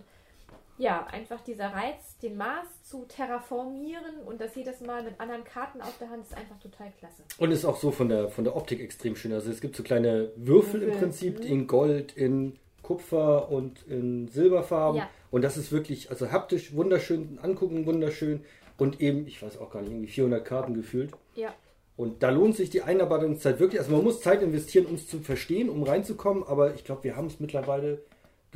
ja, 0.79 1.07
einfach 1.07 1.41
dieser 1.41 1.69
Reiz, 1.69 2.19
den 2.23 2.37
Mars 2.37 2.67
zu 2.85 3.07
terraformieren 3.07 4.19
und 4.27 4.41
das 4.41 4.55
jedes 4.55 4.81
Mal 4.81 5.03
mit 5.03 5.19
anderen 5.19 5.45
Karten 5.45 5.81
auf 5.81 5.97
der 5.99 6.11
Hand 6.11 6.25
ist 6.25 6.37
einfach 6.37 6.59
total 6.59 6.93
klasse. 6.99 7.23
Und 7.39 7.51
ist 7.51 7.65
auch 7.65 7.77
so 7.77 7.91
von 7.91 8.09
der, 8.09 8.29
von 8.29 8.45
der 8.45 8.57
Optik 8.57 8.81
extrem 8.81 9.17
schön. 9.17 9.33
Also 9.33 9.51
es 9.51 9.61
gibt 9.61 9.75
so 9.75 9.83
kleine 9.83 10.33
Würfel 10.37 10.83
im 10.83 10.89
Würfel, 10.89 11.01
Prinzip 11.01 11.39
mhm. 11.41 11.47
in 11.47 11.67
Gold, 11.67 12.17
in 12.17 12.59
Kupfer 12.83 13.51
und 13.51 13.87
in 13.89 14.29
Silberfarben. 14.29 15.01
Ja. 15.01 15.11
Und 15.31 15.43
das 15.43 15.57
ist 15.57 15.73
wirklich, 15.73 16.11
also 16.11 16.31
haptisch 16.31 16.75
wunderschön, 16.75 17.39
angucken 17.43 17.87
wunderschön. 17.87 18.45
Und 18.77 19.01
eben, 19.01 19.27
ich 19.27 19.43
weiß 19.43 19.59
auch 19.59 19.71
gar 19.71 19.81
nicht, 19.81 19.91
irgendwie 19.91 20.09
400 20.09 20.45
Karten 20.45 20.75
gefühlt. 20.75 21.11
Ja, 21.35 21.55
Und 21.97 22.23
da 22.23 22.29
lohnt 22.29 22.55
sich 22.55 22.69
die 22.69 22.83
Einarbeitungszeit 22.83 23.59
wirklich. 23.59 23.81
Also 23.81 23.93
man 23.93 24.05
muss 24.05 24.21
Zeit 24.21 24.43
investieren, 24.43 24.85
um 24.85 24.97
es 24.97 25.09
zu 25.09 25.21
verstehen, 25.21 25.71
um 25.71 25.83
reinzukommen. 25.83 26.45
Aber 26.45 26.75
ich 26.75 26.85
glaube, 26.85 27.05
wir 27.05 27.17
haben 27.17 27.27
es 27.29 27.41
mittlerweile 27.41 28.03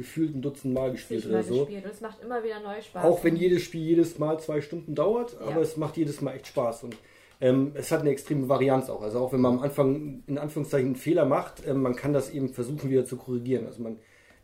gefühlt 0.00 0.34
ein 0.34 0.42
Dutzend 0.42 0.74
Mal 0.74 0.90
gespielt 0.92 1.26
oder 1.26 1.42
so. 1.42 1.60
gespielt 1.64 1.84
und 1.84 1.90
es 1.92 2.00
macht 2.00 2.22
immer 2.22 2.42
wieder 2.42 2.60
neu 2.60 2.80
Spaß. 2.80 3.04
Auch 3.04 3.22
wenn 3.24 3.36
jedes 3.36 3.62
Spiel 3.62 3.82
jedes 3.82 4.18
Mal 4.18 4.38
zwei 4.40 4.60
Stunden 4.60 4.94
dauert, 4.94 5.36
Ja. 5.40 5.46
aber 5.46 5.60
es 5.62 5.76
macht 5.76 5.96
jedes 5.96 6.20
Mal 6.20 6.34
echt 6.34 6.46
Spaß. 6.48 6.84
Und 6.84 6.96
ähm, 7.40 7.72
es 7.74 7.90
hat 7.92 8.00
eine 8.00 8.10
extreme 8.10 8.48
Varianz 8.48 8.90
auch. 8.90 9.02
Also 9.02 9.18
auch 9.20 9.32
wenn 9.32 9.40
man 9.40 9.54
am 9.58 9.62
Anfang 9.62 10.22
in 10.26 10.36
Anführungszeichen 10.38 10.88
einen 10.88 10.96
Fehler 10.96 11.24
macht, 11.24 11.66
ähm, 11.66 11.80
man 11.82 11.96
kann 11.96 12.12
das 12.12 12.30
eben 12.30 12.48
versuchen 12.50 12.90
wieder 12.90 13.04
zu 13.06 13.16
korrigieren. 13.16 13.66
Also 13.66 13.82
man, 13.82 13.96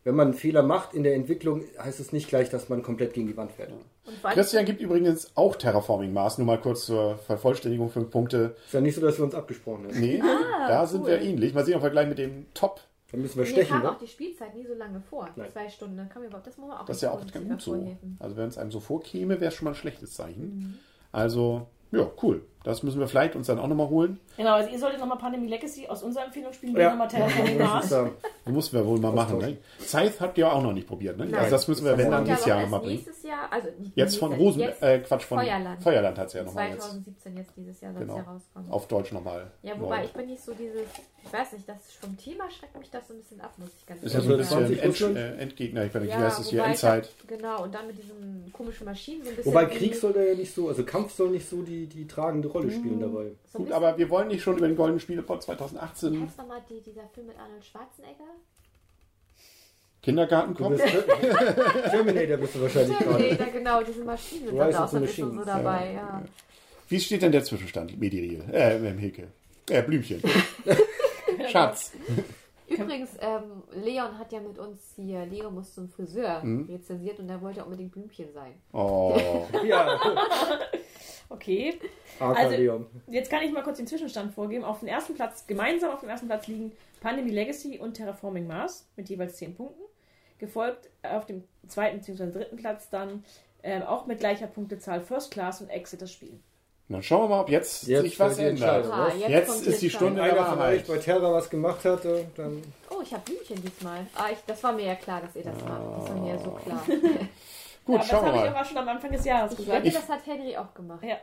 wenn 0.03 0.15
man 0.15 0.27
einen 0.29 0.33
Fehler 0.35 0.63
macht 0.63 0.93
in 0.93 1.03
der 1.03 1.15
Entwicklung, 1.15 1.63
heißt 1.77 1.99
es 1.99 2.11
nicht 2.13 2.29
gleich, 2.29 2.49
dass 2.49 2.69
man 2.69 2.81
komplett 2.81 3.13
gegen 3.13 3.27
die 3.27 3.35
Wand 3.37 3.51
fährt. 3.51 3.71
Christian 4.33 4.63
gibt 4.65 4.79
übrigens 4.79 5.31
auch 5.35 5.57
Terraforming 5.57 6.13
Mars, 6.13 6.37
nur 6.37 6.47
mal 6.47 6.59
kurz 6.61 6.85
zur 6.85 7.17
Vervollständigung, 7.17 7.89
fünf 7.89 8.09
Punkte. 8.09 8.55
Ist 8.65 8.73
ja 8.73 8.79
nicht 8.81 8.95
so, 8.95 9.01
dass 9.01 9.17
wir 9.17 9.25
uns 9.25 9.35
abgesprochen 9.35 9.85
haben. 9.87 9.99
Nee, 9.99 10.21
da 10.67 10.85
sind 10.87 11.05
wir 11.05 11.21
ähnlich. 11.21 11.53
Mal 11.53 11.65
sehen, 11.65 11.75
ob 11.75 11.83
wir 11.83 11.89
gleich 11.89 12.07
mit 12.07 12.17
dem 12.17 12.45
Top. 12.53 12.79
Dann 13.11 13.21
müssen 13.21 13.37
wir 13.37 13.45
Mir 13.45 13.49
stechen, 13.51 13.69
kam 13.69 13.83
ne? 13.83 13.91
auch 13.91 13.97
die 13.97 14.07
Spielzeit 14.07 14.53
nie 14.55 14.65
so 14.65 14.73
lange 14.73 14.99
vor. 14.99 15.29
Nein. 15.35 15.49
Zwei 15.51 15.69
Stunden. 15.69 15.95
Dann 15.97 16.09
kam 16.09 16.21
mir 16.21 16.27
überhaupt, 16.27 16.47
das 16.47 16.57
muss 16.57 16.67
man 16.67 16.77
auch 16.77 16.85
Das 16.85 16.97
ist 16.97 17.03
ja 17.03 17.11
auch 17.11 17.21
nicht 17.21 17.33
ganz 17.33 17.47
gut 17.47 17.61
so. 17.61 17.97
Also 18.19 18.35
wenn 18.35 18.47
es 18.49 18.57
einem 18.57 18.71
so 18.71 18.79
vorkäme, 18.79 19.39
wäre 19.39 19.49
es 19.49 19.53
schon 19.53 19.65
mal 19.65 19.71
ein 19.71 19.75
schlechtes 19.75 20.13
Zeichen. 20.13 20.43
Mhm. 20.43 20.79
Also, 21.11 21.67
ja, 21.91 22.09
cool. 22.21 22.43
Das 22.67 22.83
müssen 22.83 22.99
wir 22.99 23.07
vielleicht 23.07 23.35
uns 23.37 23.47
dann 23.47 23.59
auch 23.59 23.67
nochmal 23.67 23.87
holen. 23.87 24.19
Genau, 24.35 24.55
also 24.55 24.69
ihr 24.69 24.77
solltet 24.77 24.99
nochmal 24.99 25.17
Pandemie 25.17 25.47
Legacy 25.47 25.87
aus 25.87 26.03
unserer 26.03 26.25
Empfehlung 26.25 26.51
spielen, 26.51 26.75
wir 26.75 26.81
Ja. 26.81 26.89
nochmal 26.89 27.07
Terraforming 27.07 27.57
mussten 28.51 28.75
wir 28.77 28.85
wohl 28.85 28.99
mal 28.99 29.11
machen. 29.13 29.37
Ne? 29.39 29.57
Scythe 29.79 30.19
habt 30.19 30.37
ihr 30.37 30.51
auch 30.51 30.61
noch 30.61 30.73
nicht 30.73 30.87
probiert. 30.87 31.17
Ne? 31.17 31.25
Nein. 31.25 31.35
Also 31.35 31.51
das 31.51 31.67
müssen 31.67 31.85
wir, 31.85 31.97
wenn 31.97 32.11
dann 32.11 32.25
dieses 32.25 32.45
Jahr 32.45 32.59
erst 32.61 32.71
bringen. 32.71 32.85
nächstes 32.87 33.23
Jahr, 33.23 33.51
also 33.51 33.69
nicht 33.79 33.95
Jetzt 33.95 34.17
von 34.17 34.33
Rosen, 34.33 34.61
jetzt 34.61 34.81
äh, 34.83 34.99
Quatsch, 34.99 35.23
von 35.23 35.39
Feuerland. 35.39 35.81
Feuerland 35.81 36.17
hat 36.17 36.27
es 36.27 36.33
ja 36.33 36.43
nochmal 36.43 36.69
jetzt. 36.69 36.81
2017 36.81 37.37
jetzt 37.37 37.51
dieses 37.55 37.81
Jahr 37.81 37.93
soll 37.93 38.01
Genau. 38.01 38.17
es 38.19 38.25
ja 38.25 38.31
rauskommen. 38.31 38.71
Auf 38.71 38.87
Deutsch 38.87 39.11
nochmal. 39.11 39.51
Ja, 39.63 39.79
wobei 39.79 40.03
ich 40.05 40.11
bin 40.13 40.27
nicht 40.27 40.43
so 40.43 40.53
dieses, 40.53 40.81
ich 41.25 41.33
weiß 41.33 41.53
nicht, 41.53 41.67
das 41.69 41.77
vom 41.99 42.17
Thema 42.17 42.49
schreckt 42.51 42.77
mich 42.77 42.89
das 42.89 43.07
so 43.07 43.13
ein 43.13 43.19
bisschen 43.19 43.41
ab, 43.41 43.53
muss 43.57 43.69
ich 43.77 43.85
ganz 43.85 44.03
Ist 44.03 44.13
ja 44.13 44.19
ehrlich 44.21 44.45
so 44.47 44.55
ein 44.55 44.67
bisschen 44.69 44.93
20 44.93 45.07
End, 45.07 45.17
äh, 45.17 45.37
Endgegner. 45.37 45.85
Ich 45.85 45.93
weiß 45.93 46.01
nicht, 46.01 46.11
wie 46.17 46.21
heißt 46.21 46.39
es 46.39 46.49
hier? 46.49 46.63
Endzeit. 46.63 47.09
Genau, 47.27 47.63
und 47.63 47.73
dann 47.75 47.87
mit 47.87 47.97
diesen 47.97 48.51
komischen 48.53 48.85
Maschinen 48.85 49.23
so 49.23 49.29
ein 49.29 49.35
bisschen. 49.35 49.51
Wobei 49.53 49.65
Krieg 49.65 49.95
soll 49.95 50.13
da 50.13 50.21
ja 50.21 50.35
nicht 50.35 50.53
so, 50.53 50.67
also 50.69 50.83
Kampf 50.83 51.13
soll 51.13 51.29
nicht 51.29 51.49
so 51.49 51.61
die, 51.61 51.87
die 51.87 52.07
tragende 52.07 52.47
Rolle 52.47 52.56
Mhm. 52.65 52.71
spielen 52.71 52.99
dabei. 52.99 53.31
so 53.51 53.59
ein 53.59 53.65
Gut, 53.65 53.71
aber 53.73 53.97
wir 53.97 54.09
wollen 54.09 54.27
nicht 54.29 54.41
schon 54.43 54.57
über 54.57 54.67
den 54.67 54.75
Goldenen 54.75 54.99
Spielepot 54.99 55.41
2018 55.43 56.21
Heißt 56.25 56.37
nochmal 56.37 56.61
die, 56.69 56.81
dieser 56.81 57.07
Film 57.13 57.27
mit 57.27 57.37
Arnold 57.39 57.63
Schwarzenegger? 57.63 58.23
Kindergarten 60.01 60.53
Du 60.53 60.63
kommen. 60.63 60.77
bist 60.77 60.87
Terminator 61.91 62.37
bist 62.37 62.55
du 62.55 62.61
wahrscheinlich 62.61 62.97
gerade. 62.99 63.17
Terminator, 63.17 63.47
genau, 63.53 63.83
diese 63.83 64.03
Maschinen 64.03 64.45
sind 64.47 64.59
Rise 64.61 64.71
da 64.77 64.83
of 64.83 64.89
the 64.91 64.97
auch 64.97 65.01
so 65.01 65.05
so 65.07 65.25
Machines, 65.25 65.45
dabei, 65.45 65.93
ja. 65.93 66.23
Wie 66.89 66.99
steht 66.99 67.21
denn 67.21 67.31
der 67.33 67.43
Zwischenstand, 67.43 67.99
Mediriel? 67.99 68.43
Äh, 68.51 68.77
Hilke. 68.97 69.27
Äh, 69.69 69.81
Blümchen. 69.81 70.21
Schatz. 71.51 71.91
Übrigens, 72.69 73.09
ähm, 73.19 73.63
Leon 73.83 74.17
hat 74.17 74.31
ja 74.31 74.39
mit 74.39 74.57
uns 74.59 74.79
hier, 74.95 75.25
Leo 75.25 75.49
muss 75.49 75.73
zum 75.73 75.89
Friseur 75.89 76.41
Mhm. 76.43 76.69
rezensiert 76.69 77.19
und 77.19 77.29
er 77.29 77.41
wollte 77.41 77.63
unbedingt 77.65 77.91
Blümchen 77.91 78.27
sein. 78.33 78.53
Oh. 78.71 79.45
Ja, 79.65 79.99
Okay, 81.29 81.79
Also- 82.19 82.55
jetzt 83.07 83.29
kann 83.29 83.43
ich 83.43 83.51
mal 83.51 83.63
kurz 83.63 83.77
den 83.77 83.87
Zwischenstand 83.87 84.33
vorgeben. 84.33 84.63
Auf 84.63 84.79
dem 84.79 84.87
ersten 84.87 85.13
Platz, 85.13 85.45
gemeinsam 85.45 85.91
auf 85.91 85.99
dem 85.99 86.09
ersten 86.09 86.27
Platz 86.27 86.47
liegen 86.47 86.71
Pandemie 87.01 87.31
Legacy 87.31 87.77
und 87.79 87.95
Terraforming 87.95 88.47
Mars 88.47 88.87
mit 88.95 89.09
jeweils 89.09 89.35
10 89.37 89.55
Punkten. 89.55 89.81
Gefolgt 90.39 90.89
auf 91.03 91.25
dem 91.25 91.43
zweiten 91.67 91.97
bzw. 91.97 92.31
dritten 92.31 92.57
Platz 92.57 92.89
dann 92.89 93.23
ähm, 93.63 93.81
auch 93.83 94.05
mit 94.05 94.19
gleicher 94.19 94.47
Punktezahl 94.47 95.01
First 95.01 95.31
Class 95.31 95.61
und 95.61 95.69
Exit 95.69 96.01
das 96.01 96.11
Spiel. 96.11 96.39
Dann 96.89 97.03
schauen 97.03 97.23
wir 97.23 97.27
mal, 97.35 97.41
ob 97.41 97.49
jetzt, 97.49 97.85
Jetzt 97.87 98.03
sich 98.03 98.19
was 98.19 98.37
ändert. 98.37 98.85
Ah? 98.89 99.11
Jetzt 99.13 99.49
kommt 99.49 99.67
ist 99.67 99.81
die. 99.81 99.89
Stunde- 99.89 100.21
Wenn 100.21 100.31
einer 100.31 100.45
von 100.45 100.59
euch 100.61 100.85
bei 100.85 100.97
Terra 100.99 101.33
was 101.33 101.49
gemacht 101.49 101.83
hat, 101.83 102.05
äh, 102.05 102.23
dann 102.37 102.63
Oh, 102.89 103.01
ich 103.03 103.11
habe 103.13 103.23
Blümchen 103.25 103.61
diesmal. 103.61 104.07
Ah, 104.15 104.27
ich, 104.31 104.37
das 104.47 104.63
war 104.63 104.71
mir 104.71 104.85
ja 104.85 104.95
klar, 104.95 105.19
dass 105.21 105.35
ihr 105.35 105.43
das 105.43 105.55
macht. 105.65 105.81
Das 105.97 106.09
war 106.09 106.15
mir 106.15 106.29
ja 106.29 106.39
so 106.39 106.51
klar. 106.51 106.81
Gut, 107.87 107.95
Aber 107.95 108.03
schauen 108.03 108.25
das 108.25 108.33
wir 108.33 108.39
habe 108.39 108.47
ich 108.47 108.51
mal. 108.53 108.59
aber 108.59 108.65
schon 108.65 108.77
am 108.77 108.87
Anfang 108.89 109.11
des 109.11 109.25
Jahres 109.25 109.51
Ich 109.53 109.57
gesagt. 109.57 109.83
wette, 109.85 109.95
das 109.95 110.09
hat 110.09 110.25
Henry 110.25 110.55
auch 110.57 110.73
gemacht. 110.73 111.03
Ja. 111.03 111.15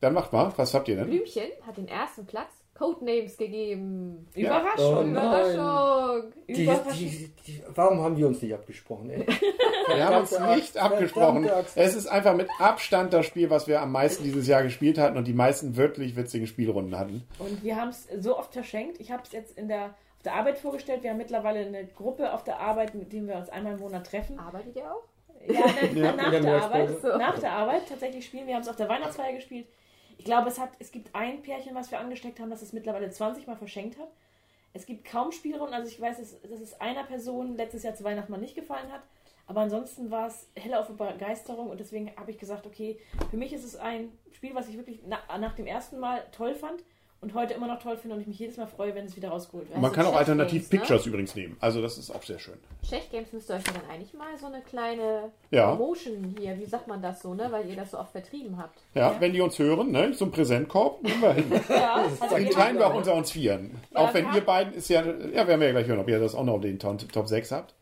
Dann 0.00 0.14
macht 0.14 0.32
mal. 0.32 0.52
Was 0.56 0.74
habt 0.74 0.86
ihr 0.88 0.96
denn? 0.96 1.06
Blümchen 1.06 1.50
hat 1.66 1.76
den 1.78 1.88
ersten 1.88 2.26
Platz 2.26 2.50
Codenames 2.74 3.36
gegeben. 3.36 4.26
Überraschung. 4.34 4.96
Oh. 4.98 5.02
Überraschung. 5.10 6.32
die, 6.48 6.64
Überraschung. 6.64 6.92
die, 6.98 7.32
die, 7.46 7.62
warum 7.74 8.02
haben 8.02 8.16
wir 8.16 8.26
uns 8.26 8.42
nicht 8.42 8.52
abgesprochen? 8.52 9.10
Ey? 9.10 9.26
Wir 9.86 10.06
haben 10.06 10.20
uns 10.22 10.38
nicht 10.38 10.76
abgesprochen. 10.78 11.48
Es 11.74 11.94
ist 11.94 12.06
einfach 12.06 12.34
mit 12.34 12.48
Abstand 12.58 13.12
das 13.12 13.26
Spiel, 13.26 13.50
was 13.50 13.66
wir 13.68 13.82
am 13.82 13.92
meisten 13.92 14.24
dieses 14.24 14.46
Jahr 14.46 14.62
gespielt 14.62 14.96
hatten 14.96 15.18
und 15.18 15.26
die 15.28 15.34
meisten 15.34 15.76
wirklich 15.76 16.16
witzigen 16.16 16.46
Spielrunden 16.46 16.98
hatten. 16.98 17.22
Und 17.38 17.62
wir 17.62 17.76
haben 17.76 17.90
es 17.90 18.08
so 18.18 18.38
oft 18.38 18.54
verschenkt. 18.54 18.98
Ich 18.98 19.12
habe 19.12 19.22
es 19.24 19.32
jetzt 19.32 19.58
in 19.58 19.68
der, 19.68 19.84
auf 20.16 20.22
der 20.24 20.34
Arbeit 20.36 20.56
vorgestellt. 20.58 21.02
Wir 21.02 21.10
haben 21.10 21.18
mittlerweile 21.18 21.60
eine 21.66 21.84
Gruppe 21.86 22.32
auf 22.32 22.44
der 22.44 22.60
Arbeit, 22.60 22.94
mit 22.94 23.12
dem 23.12 23.28
wir 23.28 23.36
uns 23.36 23.50
einmal 23.50 23.74
im 23.74 23.80
Monat 23.80 24.06
treffen. 24.06 24.38
Arbeitet 24.38 24.74
ihr 24.74 24.90
auch? 24.90 25.02
Ja, 25.48 25.66
Ja, 25.94 26.12
nach 26.12 26.30
der 26.30 26.62
Arbeit. 26.62 26.88
Mittagspause. 26.88 27.18
Nach 27.18 27.38
der 27.38 27.52
Arbeit 27.52 27.88
tatsächlich 27.88 28.26
spielen. 28.26 28.46
Wir 28.46 28.54
haben 28.54 28.62
es 28.62 28.68
auf 28.68 28.76
der 28.76 28.88
Weihnachtsfeier 28.88 29.32
gespielt. 29.32 29.66
Ich 30.16 30.24
glaube, 30.24 30.48
es, 30.48 30.58
hat, 30.58 30.70
es 30.78 30.92
gibt 30.92 31.14
ein 31.14 31.42
Pärchen, 31.42 31.74
was 31.74 31.90
wir 31.90 31.98
angesteckt 31.98 32.40
haben, 32.40 32.50
das 32.50 32.62
es 32.62 32.72
mittlerweile 32.72 33.10
20 33.10 33.46
Mal 33.46 33.56
verschenkt 33.56 33.98
hat. 33.98 34.08
Es 34.72 34.86
gibt 34.86 35.04
kaum 35.04 35.32
Spielrunden. 35.32 35.74
Also 35.74 35.88
ich 35.88 36.00
weiß, 36.00 36.18
dass, 36.18 36.40
dass 36.42 36.60
es 36.60 36.80
einer 36.80 37.04
Person 37.04 37.56
letztes 37.56 37.82
Jahr 37.82 37.94
zu 37.94 38.04
Weihnachten 38.04 38.32
mal 38.32 38.38
nicht 38.38 38.54
gefallen 38.54 38.90
hat. 38.92 39.02
Aber 39.46 39.60
ansonsten 39.60 40.10
war 40.10 40.28
es 40.28 40.48
helle 40.56 40.80
auf 40.80 40.88
Begeisterung 40.88 41.68
und 41.68 41.78
deswegen 41.78 42.10
habe 42.16 42.30
ich 42.30 42.38
gesagt, 42.38 42.66
okay, 42.66 42.98
für 43.30 43.36
mich 43.36 43.52
ist 43.52 43.64
es 43.64 43.76
ein 43.76 44.10
Spiel, 44.32 44.54
was 44.54 44.68
ich 44.68 44.76
wirklich 44.76 45.00
na, 45.06 45.18
nach 45.38 45.54
dem 45.54 45.66
ersten 45.66 45.98
Mal 45.98 46.24
toll 46.32 46.54
fand 46.54 46.82
und 47.24 47.32
heute 47.32 47.54
immer 47.54 47.66
noch 47.66 47.82
toll 47.82 47.96
finde 47.96 48.16
und 48.16 48.20
ich 48.20 48.26
mich 48.26 48.38
jedes 48.38 48.58
Mal 48.58 48.66
freue, 48.66 48.94
wenn 48.94 49.06
es 49.06 49.16
wieder 49.16 49.30
rausgeholt 49.30 49.68
wird. 49.70 49.80
Man 49.80 49.90
kann 49.92 50.04
auch 50.04 50.14
alternativ 50.14 50.68
Games, 50.68 50.72
ne? 50.72 50.78
Pictures 50.78 51.06
übrigens 51.06 51.34
nehmen. 51.34 51.56
Also 51.58 51.80
das 51.80 51.96
ist 51.96 52.10
auch 52.10 52.22
sehr 52.22 52.38
schön. 52.38 52.58
Chef 52.86 53.10
Games 53.10 53.32
müsst 53.32 53.50
ihr 53.50 53.56
euch 53.56 53.66
ja 53.66 53.72
dann 53.72 53.90
eigentlich 53.90 54.12
mal 54.12 54.36
so 54.38 54.46
eine 54.46 54.60
kleine 54.60 55.32
Ja. 55.50 55.74
Promotion 55.74 56.36
hier, 56.38 56.58
wie 56.58 56.66
sagt 56.66 56.86
man 56.86 57.00
das 57.00 57.22
so, 57.22 57.32
ne? 57.32 57.48
Weil 57.50 57.66
ihr 57.68 57.76
das 57.76 57.92
so 57.92 57.98
oft 57.98 58.12
vertrieben 58.12 58.58
habt. 58.58 58.78
Ja, 58.94 59.16
wenn 59.20 59.32
die 59.32 59.40
uns 59.40 59.58
hören, 59.58 59.90
ne, 59.90 60.12
so 60.12 60.26
ein 60.26 60.30
Präsentkorb, 60.30 61.02
nehmen 61.02 61.22
wir 61.22 61.32
hin. 61.32 61.50
Ja, 61.70 62.04
also 62.20 62.36
wir 62.36 62.50
teilen 62.50 62.78
wir 62.78 62.86
auch 62.86 62.94
unter 62.94 63.14
uns 63.14 63.30
Vieren. 63.32 63.70
Ja, 63.92 64.00
auch 64.00 64.14
wenn 64.14 64.26
wir 64.26 64.34
ihr 64.36 64.44
beiden 64.44 64.74
ist 64.74 64.88
ja, 64.90 65.00
ja, 65.02 65.46
werden 65.46 65.60
wir 65.60 65.66
ja 65.68 65.72
gleich 65.72 65.86
hören, 65.86 66.00
ob 66.00 66.08
ihr 66.08 66.20
das 66.20 66.34
auch 66.34 66.44
noch 66.44 66.56
in 66.56 66.62
den 66.62 66.78
Top, 66.78 67.10
Top 67.10 67.26
6 67.26 67.52
habt. 67.52 67.74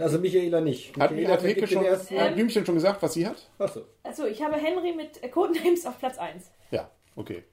Also 0.00 0.18
Michaela 0.18 0.60
nicht. 0.60 0.98
Hat, 0.98 1.10
Michaela 1.10 1.36
den 1.36 1.66
schon, 1.66 1.84
ersten. 1.84 2.18
hat 2.18 2.34
Blümchen 2.34 2.64
schon 2.64 2.74
gesagt, 2.74 3.02
was 3.02 3.12
sie 3.12 3.26
hat? 3.26 3.48
Achso, 3.58 3.82
Also, 4.02 4.26
ich 4.26 4.42
habe 4.42 4.56
Henry 4.56 4.92
mit 4.92 5.20
Codenames 5.32 5.86
auf 5.86 5.98
Platz 5.98 6.18
1. 6.18 6.50
Ja, 6.70 6.90
okay. 7.14 7.44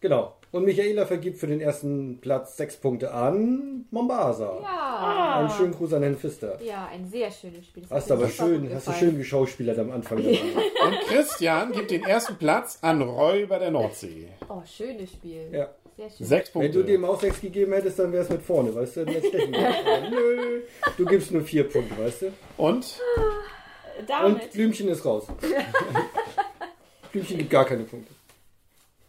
Genau. 0.00 0.34
Und 0.52 0.64
Michaela 0.64 1.04
vergibt 1.06 1.38
für 1.38 1.46
den 1.48 1.60
ersten 1.60 2.18
Platz 2.20 2.56
sechs 2.56 2.76
Punkte 2.76 3.12
an 3.12 3.84
Mombasa. 3.90 4.58
Ja. 4.62 5.36
Einen 5.40 5.50
schönen 5.50 5.72
Gruß 5.74 5.92
an 5.94 6.02
Herrn 6.02 6.16
Pfister. 6.16 6.58
Ja, 6.62 6.88
ein 6.90 7.06
sehr 7.06 7.30
schönes 7.30 7.66
Spiel. 7.66 7.82
Das 7.82 7.90
Hast 7.90 8.10
du 8.10 8.14
aber 8.14 8.28
schön, 8.28 8.70
hast 8.74 8.88
du 8.88 8.92
schön 8.92 9.18
geschauspielert 9.18 9.78
am 9.78 9.90
Anfang. 9.90 10.18
dabei. 10.22 10.38
Und 10.86 11.00
Christian 11.08 11.72
gibt 11.72 11.90
den 11.90 12.04
ersten 12.04 12.36
Platz 12.36 12.78
an 12.80 13.02
Räuber 13.02 13.58
der 13.58 13.70
Nordsee. 13.70 14.28
Oh, 14.48 14.62
schönes 14.64 15.10
Spiel. 15.10 15.48
ja. 15.52 15.68
Sehr 15.96 16.10
schön. 16.10 16.26
Sechs 16.26 16.54
Wenn 16.54 16.60
du 16.72 16.78
Punkte. 16.80 16.92
dem 16.92 17.04
auch 17.06 17.18
sechs 17.18 17.40
gegeben 17.40 17.72
hättest, 17.72 17.98
dann 17.98 18.12
wäre 18.12 18.22
es 18.22 18.28
mit 18.28 18.42
vorne, 18.42 18.74
weißt 18.74 18.96
du? 18.98 19.04
Dann 19.06 19.14
stechen 19.16 19.50
Nö, 20.10 20.60
du 20.98 21.04
gibst 21.06 21.30
nur 21.32 21.40
vier 21.40 21.66
Punkte, 21.66 21.96
weißt 21.98 22.22
du? 22.22 22.26
Und 22.58 23.00
Und 23.98 24.10
Damit, 24.10 24.52
Blümchen 24.52 24.88
ist 24.88 25.06
raus. 25.06 25.24
Blümchen 27.12 27.38
gibt 27.38 27.50
gar 27.50 27.64
keine 27.64 27.84
Punkte. 27.84 28.12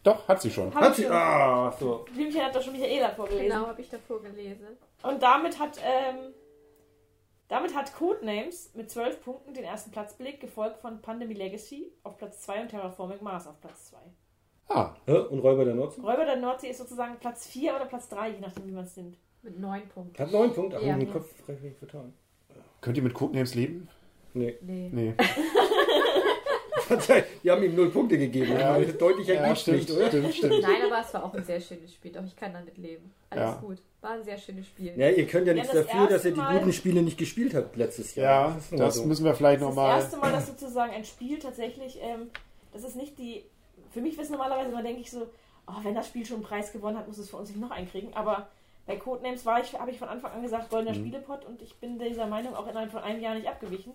Doch, 0.07 0.27
hat 0.27 0.41
sie 0.41 0.49
schon. 0.51 0.73
Hab 0.73 0.81
Hat 0.81 0.95
sie. 0.95 1.03
schon. 1.03 1.11
Ah, 1.11 1.71
so. 1.79 2.05
Blümchen 2.13 2.41
hat 2.43 2.55
doch 2.55 2.61
schon 2.61 2.73
Michaela 2.73 3.09
vorgelesen. 3.09 3.49
Genau, 3.49 3.67
habe 3.67 3.81
ich 3.81 3.89
davor 3.89 4.21
gelesen. 4.21 4.67
Und 5.03 5.21
damit 5.21 5.59
hat, 5.59 5.79
ähm, 5.83 6.33
damit 7.49 7.75
hat 7.75 7.93
Codenames 7.95 8.71
mit 8.73 8.89
12 8.89 9.21
Punkten 9.23 9.53
den 9.53 9.63
ersten 9.63 9.91
Platz 9.91 10.13
belegt, 10.15 10.39
gefolgt 10.41 10.77
von 10.79 11.01
Pandemie 11.01 11.33
Legacy 11.33 11.91
auf 12.03 12.17
Platz 12.17 12.41
2 12.41 12.61
und 12.63 12.67
Terraforming 12.69 13.21
Mars 13.21 13.47
auf 13.47 13.59
Platz 13.61 13.89
2. 13.91 13.97
Ah, 14.69 14.95
Hä? 15.05 15.17
Und 15.17 15.39
Räuber 15.39 15.63
der 15.63 15.75
Nordsee? 15.75 16.01
Räuber 16.01 16.25
der 16.25 16.35
Nordsee 16.37 16.69
ist 16.69 16.79
sozusagen 16.79 17.17
Platz 17.19 17.47
4 17.47 17.75
oder 17.75 17.85
Platz 17.85 18.09
3, 18.09 18.29
je 18.31 18.39
nachdem, 18.39 18.67
wie 18.67 18.71
man 18.73 18.83
es 18.85 18.97
nimmt. 18.97 19.17
Mit 19.43 19.59
neun 19.59 19.87
Punkten. 19.87 20.21
Hat 20.21 20.31
neun 20.31 20.53
Punkte. 20.53 20.77
Ach, 20.77 20.81
Ja. 20.83 20.97
den 20.97 21.11
Kopf 21.11 21.27
frei 21.45 21.55
vertan. 21.79 22.13
könnt 22.81 22.97
ihr 22.97 23.03
mit 23.03 23.13
Codenames 23.13 23.55
leben? 23.55 23.87
Nee. 24.33 24.57
Nee. 24.61 24.89
Nee. 24.91 25.13
Die 27.43 27.52
haben 27.52 27.63
ihm 27.63 27.76
null 27.76 27.89
Punkte 27.89 28.17
gegeben. 28.17 28.54
Ja. 28.54 28.78
Ja. 28.78 28.91
Deutlicher 28.91 29.34
Ja, 29.36 29.56
stimmt, 29.56 29.78
nicht, 29.78 29.91
oder? 29.91 30.08
stimmt, 30.08 30.34
stimmt. 30.36 30.62
Nein, 30.62 30.82
aber 30.86 31.02
es 31.06 31.13
war 31.13 31.23
auch 31.26 31.34
ein 31.34 31.43
sehr 31.43 31.60
schönes 31.60 31.93
Spiel. 31.93 32.12
Doch 32.12 32.23
ich 32.26 32.36
kann 32.36 32.54
damit 32.54 32.78
leben. 32.78 33.13
Alles 33.30 33.43
Ja. 33.43 33.54
gut. 33.62 33.78
War 34.02 34.12
ein 34.12 34.23
sehr 34.23 34.38
schönes 34.38 34.67
Spiel. 34.67 34.93
Ja, 34.95 35.10
ihr 35.10 35.26
könnt 35.28 35.47
ja 35.47 35.54
Ja, 35.54 35.62
nichts 35.62 35.73
das 35.76 35.86
dafür, 35.88 36.08
dass 36.08 36.23
ihr 36.26 36.32
die 36.34 36.39
guten 36.39 36.71
Spiele 36.73 37.02
nicht 37.02 37.17
gespielt 37.17 37.54
habt 37.56 37.76
letztes 37.76 38.15
Jahr. 38.15 38.58
Ja, 38.71 38.78
das 38.78 38.95
so. 38.95 39.06
müssen 39.06 39.26
wir 39.26 39.34
vielleicht 39.34 39.62
Das 39.62 39.69
ist 39.69 39.76
das 39.76 39.84
nochmal. 39.84 40.00
erste 40.00 40.17
Mal, 40.17 40.32
dass 40.32 40.47
sozusagen 40.47 40.93
ein 40.93 41.04
Spiel 41.04 41.39
tatsächlich, 41.39 42.00
ähm, 42.02 42.30
das 42.73 42.84
ist 42.84 42.95
nicht 42.95 43.17
die, 43.17 43.43
für 43.91 44.02
mich 44.02 44.17
ist 44.17 44.30
normalerweise 44.32 44.69
immer, 44.69 44.84
denke 44.84 45.02
ich 45.02 45.10
so, 45.12 45.28
oh, 45.67 45.71
wenn 45.84 45.95
das 45.95 46.08
Spiel 46.08 46.26
schon 46.26 46.38
einen 46.38 46.45
Preis 46.45 46.71
gewonnen 46.71 46.97
hat, 46.97 47.08
muss 47.08 47.17
es 47.17 47.30
für 47.30 47.38
uns 47.38 47.50
nicht 47.50 47.60
noch 47.60 47.71
einkriegen, 47.71 48.13
aber 48.13 48.47
bei 48.86 48.95
Codenames 48.95 49.45
war 49.45 49.60
ich, 49.62 49.73
habe 49.78 49.91
ich 49.91 49.97
von 50.00 50.08
Anfang 50.08 50.32
an 50.32 50.41
gesagt, 50.43 50.69
goldener 50.69 50.95
Mhm. 50.97 51.02
Spielepot 51.02 51.43
und 51.45 51.62
ich 51.62 51.76
bin 51.78 51.97
dieser 52.00 52.28
Meinung 52.28 52.56
auch 52.56 52.67
innerhalb 52.67 52.91
von 52.91 53.02
einem 53.02 53.21
Jahr 53.21 53.36
nicht 53.36 53.47
abgewichen. 53.47 53.93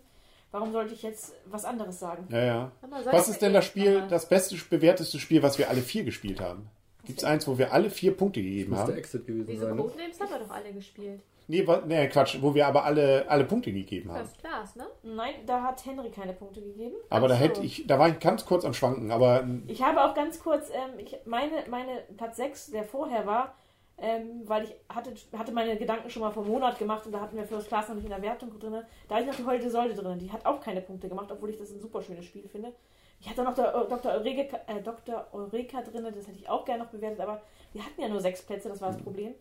Warum 0.52 0.70
sollte 0.72 0.94
ich 0.94 1.02
jetzt 1.02 1.34
was 1.46 1.64
anderes 1.64 1.98
sagen? 1.98 2.26
Ja, 2.30 2.44
ja. 2.44 2.72
Was 3.10 3.28
ist 3.28 3.42
denn 3.42 3.52
das 3.54 3.64
Spiel, 3.64 4.04
das 4.08 4.28
beste, 4.28 4.54
bewährteste 4.70 5.18
Spiel, 5.18 5.42
was 5.42 5.58
wir 5.58 5.68
alle 5.70 5.80
vier 5.80 6.04
gespielt 6.04 6.40
haben? 6.40 6.68
Gibt 7.04 7.18
es 7.18 7.24
eins, 7.24 7.48
wo 7.48 7.58
wir 7.58 7.72
alle 7.72 7.90
vier 7.90 8.16
Punkte 8.16 8.40
gegeben 8.42 8.70
muss 8.70 8.80
der 8.80 8.88
haben? 8.88 8.98
Exit 8.98 9.26
gewesen 9.26 9.46
Diese 9.48 9.64
sein. 9.66 9.76
Ne? 9.76 9.82
Codenames 9.82 10.20
haben 10.20 10.30
wir 10.30 10.38
doch 10.38 10.50
alle 10.50 10.72
gespielt. 10.72 11.20
Nee, 11.48 11.66
wa- 11.66 11.82
nee, 11.84 12.06
Quatsch, 12.08 12.38
wo 12.40 12.54
wir 12.54 12.66
aber 12.68 12.84
alle, 12.84 13.28
alle 13.28 13.44
Punkte 13.44 13.72
gegeben 13.72 14.12
haben. 14.12 14.18
First 14.24 14.38
Class, 14.38 14.76
ne? 14.76 14.86
Nein, 15.02 15.34
da 15.44 15.60
hat 15.62 15.84
Henry 15.84 16.08
keine 16.10 16.32
Punkte 16.34 16.60
gegeben. 16.62 16.94
Aber 17.10 17.26
da 17.26 17.34
Ach 17.34 17.38
so. 17.38 17.44
hätte 17.44 17.62
ich, 17.62 17.84
da 17.88 17.98
war 17.98 18.08
ich 18.08 18.20
ganz 18.20 18.44
kurz 18.46 18.64
am 18.64 18.72
Schwanken, 18.74 19.10
aber 19.10 19.44
Ich 19.66 19.82
habe 19.82 20.04
auch 20.04 20.14
ganz 20.14 20.38
kurz, 20.40 20.70
ähm, 20.70 20.98
ich, 20.98 21.16
meine, 21.24 21.64
meine 21.68 22.04
Platz 22.16 22.36
6, 22.36 22.70
der 22.70 22.84
vorher 22.84 23.26
war, 23.26 23.54
ähm, 23.98 24.42
weil 24.46 24.64
ich 24.64 24.74
hatte, 24.88 25.12
hatte 25.36 25.52
meine 25.52 25.76
Gedanken 25.76 26.10
schon 26.10 26.22
mal 26.22 26.30
vor 26.30 26.42
einem 26.42 26.52
Monat 26.52 26.78
gemacht 26.78 27.06
und 27.06 27.12
da 27.12 27.20
hatten 27.20 27.36
wir 27.36 27.44
First 27.44 27.68
Class 27.68 27.88
noch 27.88 27.94
nicht 27.94 28.04
in 28.04 28.10
der 28.10 28.22
Wertung 28.22 28.58
drin. 28.58 28.82
Da 29.08 29.14
hatte 29.14 29.24
ich 29.24 29.30
noch 29.30 29.36
die 29.36 29.44
Holde 29.44 29.70
Säule 29.70 29.94
drin. 29.94 30.18
Die 30.18 30.30
hat 30.32 30.44
auch 30.44 30.60
keine 30.60 30.80
Punkte 30.80 31.08
gemacht, 31.08 31.30
obwohl 31.30 31.50
ich 31.50 31.58
das 31.58 31.70
ein 31.70 31.80
super 31.80 32.02
schönes 32.02 32.24
Spiel 32.24 32.48
finde. 32.48 32.72
Ich 33.20 33.28
hatte 33.30 33.44
noch 33.44 33.54
der, 33.54 33.72
äh, 33.74 33.88
Dr. 33.88 34.12
Eureka, 34.12 34.58
äh, 34.66 34.82
Dr. 34.82 35.26
Eureka 35.32 35.80
drin, 35.82 36.04
das 36.04 36.26
hätte 36.26 36.38
ich 36.38 36.48
auch 36.48 36.64
gerne 36.64 36.82
noch 36.82 36.90
bewertet, 36.90 37.20
aber 37.20 37.40
wir 37.72 37.84
hatten 37.84 38.00
ja 38.00 38.08
nur 38.08 38.20
sechs 38.20 38.42
Plätze, 38.42 38.68
das 38.68 38.80
war 38.80 38.90
das 38.90 39.00
Problem. 39.00 39.34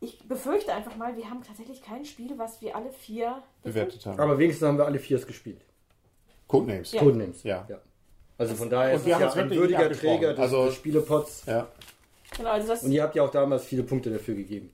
Ich 0.00 0.18
befürchte 0.26 0.72
einfach 0.72 0.96
mal, 0.96 1.16
wir 1.16 1.28
haben 1.30 1.42
tatsächlich 1.44 1.82
kein 1.82 2.04
Spiel, 2.04 2.36
was 2.36 2.60
wir 2.62 2.74
alle 2.74 2.90
vier 2.90 3.42
bewertet 3.62 4.04
haben. 4.06 4.18
Aber 4.18 4.38
wenigstens 4.38 4.66
haben 4.66 4.78
wir 4.78 4.86
alle 4.86 4.98
vier 4.98 5.18
es 5.18 5.26
gespielt. 5.26 5.60
Codenames. 6.48 6.92
Ja. 6.92 7.00
Codenames. 7.00 7.42
Ja. 7.44 7.66
ja. 7.68 7.78
Also 8.38 8.54
von 8.56 8.70
daher 8.70 8.94
Und 8.94 9.00
ist 9.00 9.06
wir 9.06 9.16
es 9.16 9.22
haben 9.22 9.36
ja 9.36 9.42
ein 9.44 9.50
würdiger. 9.50 9.92
Träger 9.92 10.30
des, 10.30 10.38
Also- 10.40 10.66
des 10.66 10.74
Spielepots. 10.74 11.44
Ja. 11.46 11.68
Genau, 12.36 12.50
also 12.50 12.68
das 12.68 12.82
Und 12.82 12.92
ihr 12.92 13.02
habt 13.02 13.14
ja 13.14 13.22
auch 13.22 13.30
damals 13.30 13.64
viele 13.64 13.82
Punkte 13.82 14.10
dafür 14.10 14.34
gegeben. 14.34 14.70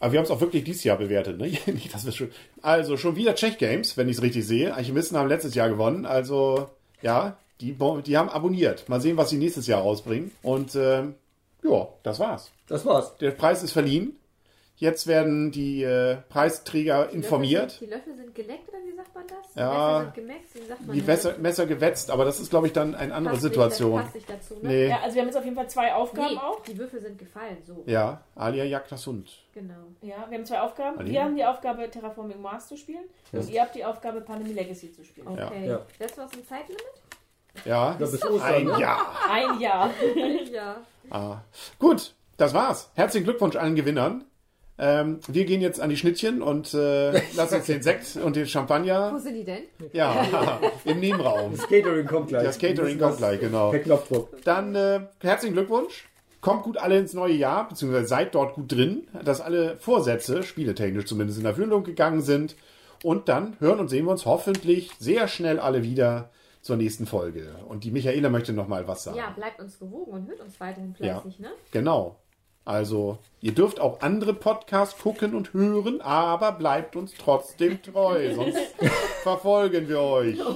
Aber 0.00 0.12
wir 0.12 0.18
haben 0.18 0.24
es 0.24 0.30
auch 0.30 0.40
wirklich 0.40 0.64
dieses 0.64 0.84
Jahr 0.84 0.98
bewertet, 0.98 1.38
ne? 1.38 1.52
Dass 1.92 2.04
wir 2.04 2.12
schon. 2.12 2.30
Also 2.62 2.96
schon 2.96 3.16
wieder 3.16 3.34
Czech 3.34 3.58
Games, 3.58 3.96
wenn 3.96 4.08
ich 4.08 4.16
es 4.16 4.22
richtig 4.22 4.46
sehe. 4.46 4.74
Alchemisten 4.74 5.16
haben 5.16 5.28
letztes 5.28 5.54
Jahr 5.54 5.68
gewonnen. 5.68 6.04
Also 6.04 6.68
ja, 7.00 7.36
die, 7.60 7.76
die 8.06 8.16
haben 8.16 8.28
abonniert. 8.28 8.88
Mal 8.88 9.00
sehen, 9.00 9.16
was 9.16 9.30
sie 9.30 9.38
nächstes 9.38 9.66
Jahr 9.66 9.82
rausbringen. 9.82 10.30
Und 10.42 10.74
ähm, 10.74 11.14
ja, 11.62 11.88
das 12.02 12.18
war's. 12.18 12.50
Das 12.68 12.84
war's. 12.84 13.16
Der 13.18 13.30
Preis 13.30 13.62
ist 13.62 13.72
verliehen. 13.72 14.16
Jetzt 14.76 15.06
werden 15.06 15.52
die 15.52 15.82
äh, 15.84 16.16
Preisträger 16.28 17.06
Die 17.06 17.14
informiert. 17.16 17.62
Löffel 17.62 17.78
sind, 17.78 17.80
die 17.80 17.94
Löffel 17.94 18.16
sind 18.16 18.34
geleckt 18.34 18.68
oder 18.68 18.78
wie 18.84 18.96
sagt 18.96 19.14
man 19.14 19.24
das? 19.28 19.52
Die 19.54 19.58
Ja. 19.60 20.12
Messer 20.16 20.42
sind 20.52 20.68
sagt 20.68 20.80
man 20.86 20.94
Die 20.94 20.98
das? 21.00 21.06
Messer, 21.06 21.38
Messer 21.38 21.66
gewetzt, 21.66 22.10
aber 22.10 22.24
das 22.24 22.40
ist, 22.40 22.50
glaube 22.50 22.66
ich, 22.66 22.72
dann 22.72 22.94
eine 22.96 23.14
andere 23.14 23.34
Passt 23.34 23.44
nicht, 23.44 23.52
Situation. 23.52 23.92
Das 23.96 24.02
passt 24.04 24.14
nicht 24.16 24.30
dazu, 24.30 24.54
ne? 24.54 24.60
Nee. 24.68 24.88
ja, 24.88 24.98
also 25.00 25.14
wir 25.14 25.22
haben 25.22 25.28
jetzt 25.28 25.36
auf 25.36 25.44
jeden 25.44 25.56
Fall 25.56 25.68
zwei 25.70 25.94
Aufgaben 25.94 26.34
Nee, 26.34 26.38
auch. 26.40 26.60
die 26.64 26.76
Würfel 26.76 27.00
sind 27.00 27.18
gefallen, 27.18 27.58
so. 27.64 27.84
Ja, 27.86 28.20
Alia 28.34 28.64
jagt 28.64 28.90
das 28.90 29.06
Hund. 29.06 29.30
Genau. 29.54 29.74
Ja, 30.02 30.26
wir 30.28 30.38
haben 30.38 30.44
zwei 30.44 30.60
Aufgaben. 30.60 30.98
Aline? 30.98 31.12
Wir 31.14 31.22
haben 31.24 31.36
die 31.36 31.44
Aufgabe, 31.44 31.88
Terraforming 31.88 32.42
Mars 32.42 32.66
zu 32.68 32.76
spielen. 32.76 33.04
Und 33.30 33.48
ihr 33.48 33.62
habt 33.62 33.76
die 33.76 33.84
Aufgabe, 33.84 34.20
Pandemie 34.22 34.54
Legacy 34.54 34.92
zu 34.92 35.04
spielen. 35.04 35.28
Okay. 35.28 35.68
Ja. 35.68 35.86
Wir 35.98 36.06
uns 36.24 36.32
ein 36.34 36.44
Zeitlimit? 36.46 36.82
Ja, 37.64 37.90
Ja, 37.90 37.90
bis 37.92 38.20
ein 38.20 38.32
Ostern. 38.32 38.64
ne? 38.64 38.80
Jahr. 38.80 39.06
Ein 39.30 39.60
Jahr. 39.60 39.90
ja. 40.52 40.76
Ah. 41.10 41.42
Gut, 41.78 42.12
das 42.36 42.52
war's. 42.52 42.90
Herzlichen 42.94 43.24
Glückwunsch 43.24 43.54
allen 43.54 43.76
Gewinnern. 43.76 44.24
Ähm, 44.76 45.20
wir 45.28 45.44
gehen 45.44 45.60
jetzt 45.60 45.80
an 45.80 45.88
die 45.88 45.96
Schnittchen 45.96 46.42
und 46.42 46.74
äh, 46.74 47.12
lassen 47.36 47.56
uns 47.56 47.66
den 47.66 47.82
Sekt 47.82 48.16
und 48.16 48.34
den 48.34 48.44
Wo 48.44 48.48
Champagner 48.48 49.18
sind 49.20 49.34
die 49.34 49.44
denn? 49.44 49.62
ja, 49.92 50.60
im 50.84 50.98
Nebenraum. 50.98 51.52
Das 51.56 51.68
Catering 51.68 52.06
kommt 52.06 52.28
gleich. 52.28 52.44
Das 52.44 52.58
Catering 52.58 52.98
kommt 52.98 53.18
gleich, 53.18 53.38
genau. 53.38 53.70
Per 53.70 53.78
Knopfdruck. 53.80 54.42
Dann 54.44 54.74
äh, 54.74 55.00
herzlichen 55.20 55.54
Glückwunsch. 55.54 56.08
Kommt 56.40 56.64
gut 56.64 56.76
alle 56.76 56.98
ins 56.98 57.14
neue 57.14 57.32
Jahr, 57.34 57.68
beziehungsweise 57.68 58.06
seid 58.06 58.34
dort 58.34 58.54
gut 58.54 58.70
drin, 58.70 59.06
dass 59.24 59.40
alle 59.40 59.76
Vorsätze, 59.78 60.42
spieletechnisch 60.42 61.06
zumindest, 61.06 61.38
in 61.38 61.46
Erfüllung 61.46 61.84
gegangen 61.84 62.20
sind. 62.20 62.54
Und 63.02 63.28
dann 63.30 63.56
hören 63.60 63.80
und 63.80 63.88
sehen 63.88 64.04
wir 64.06 64.10
uns 64.10 64.26
hoffentlich 64.26 64.90
sehr 64.98 65.26
schnell 65.28 65.58
alle 65.58 65.82
wieder 65.82 66.30
zur 66.60 66.76
nächsten 66.76 67.06
Folge. 67.06 67.54
Und 67.68 67.84
die 67.84 67.90
Michaela 67.90 68.28
möchte 68.28 68.52
noch 68.52 68.68
mal 68.68 68.86
was 68.88 69.04
sagen. 69.04 69.16
Ja, 69.16 69.30
bleibt 69.30 69.60
uns 69.60 69.78
gewogen 69.78 70.10
und 70.12 70.26
hört 70.28 70.40
uns 70.40 70.58
weiterhin 70.60 70.94
Ja. 70.98 71.20
fleißig, 71.20 71.38
ne? 71.40 71.48
Genau. 71.70 72.16
Also, 72.64 73.18
ihr 73.40 73.52
dürft 73.52 73.78
auch 73.78 74.00
andere 74.00 74.32
Podcasts 74.32 74.98
gucken 74.98 75.34
und 75.34 75.52
hören, 75.52 76.00
aber 76.00 76.52
bleibt 76.52 76.96
uns 76.96 77.12
trotzdem 77.18 77.82
treu, 77.82 78.32
sonst 78.34 78.58
verfolgen 79.22 79.88
wir 79.88 80.00
euch. 80.00 80.38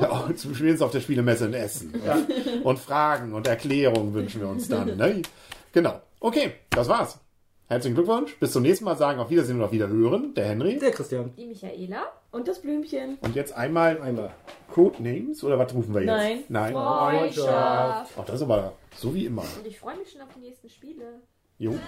Ja, 0.00 0.28
zum 0.34 0.52
Spielen 0.56 0.82
auf 0.82 0.90
der 0.90 0.98
Spielemesse 0.98 1.44
in 1.46 1.54
Essen. 1.54 1.94
Und 2.64 2.80
Fragen 2.80 3.34
und 3.34 3.46
Erklärungen 3.46 4.12
wünschen 4.12 4.40
wir 4.40 4.48
uns 4.48 4.66
dann. 4.66 4.96
Ne? 4.96 5.22
Genau. 5.72 6.00
Okay, 6.18 6.54
das 6.70 6.88
war's. 6.88 7.20
Herzlichen 7.68 7.94
Glückwunsch. 7.94 8.36
Bis 8.40 8.52
zum 8.52 8.62
nächsten 8.62 8.84
Mal 8.84 8.96
sagen 8.96 9.20
auf 9.20 9.30
Wiedersehen 9.30 9.56
und 9.56 9.62
auf 9.62 9.72
Wiederhören. 9.72 10.34
Der 10.34 10.46
Henry. 10.46 10.78
Der 10.78 10.90
Christian. 10.90 11.32
Die 11.36 11.46
Michaela. 11.46 12.02
Und 12.32 12.48
das 12.48 12.60
Blümchen. 12.60 13.16
Und 13.20 13.34
jetzt 13.36 13.52
einmal 13.52 14.00
Einmal. 14.02 14.34
Codenames 14.72 15.44
oder 15.44 15.58
was 15.58 15.72
rufen 15.72 15.94
wir 15.94 16.02
jetzt? 16.02 16.08
Nein. 16.08 16.44
Nein. 16.48 16.72
Freundschaft. 16.72 18.12
Ach, 18.18 18.24
das 18.24 18.36
ist 18.36 18.42
aber 18.42 18.72
so 18.96 19.14
wie 19.14 19.26
immer. 19.26 19.42
Und 19.42 19.66
ich 19.66 19.78
freue 19.78 19.96
mich 19.96 20.10
schon 20.10 20.20
auf 20.20 20.28
die 20.34 20.40
nächsten 20.40 20.68
Spiele. 20.68 21.20
Jo. 21.62 21.78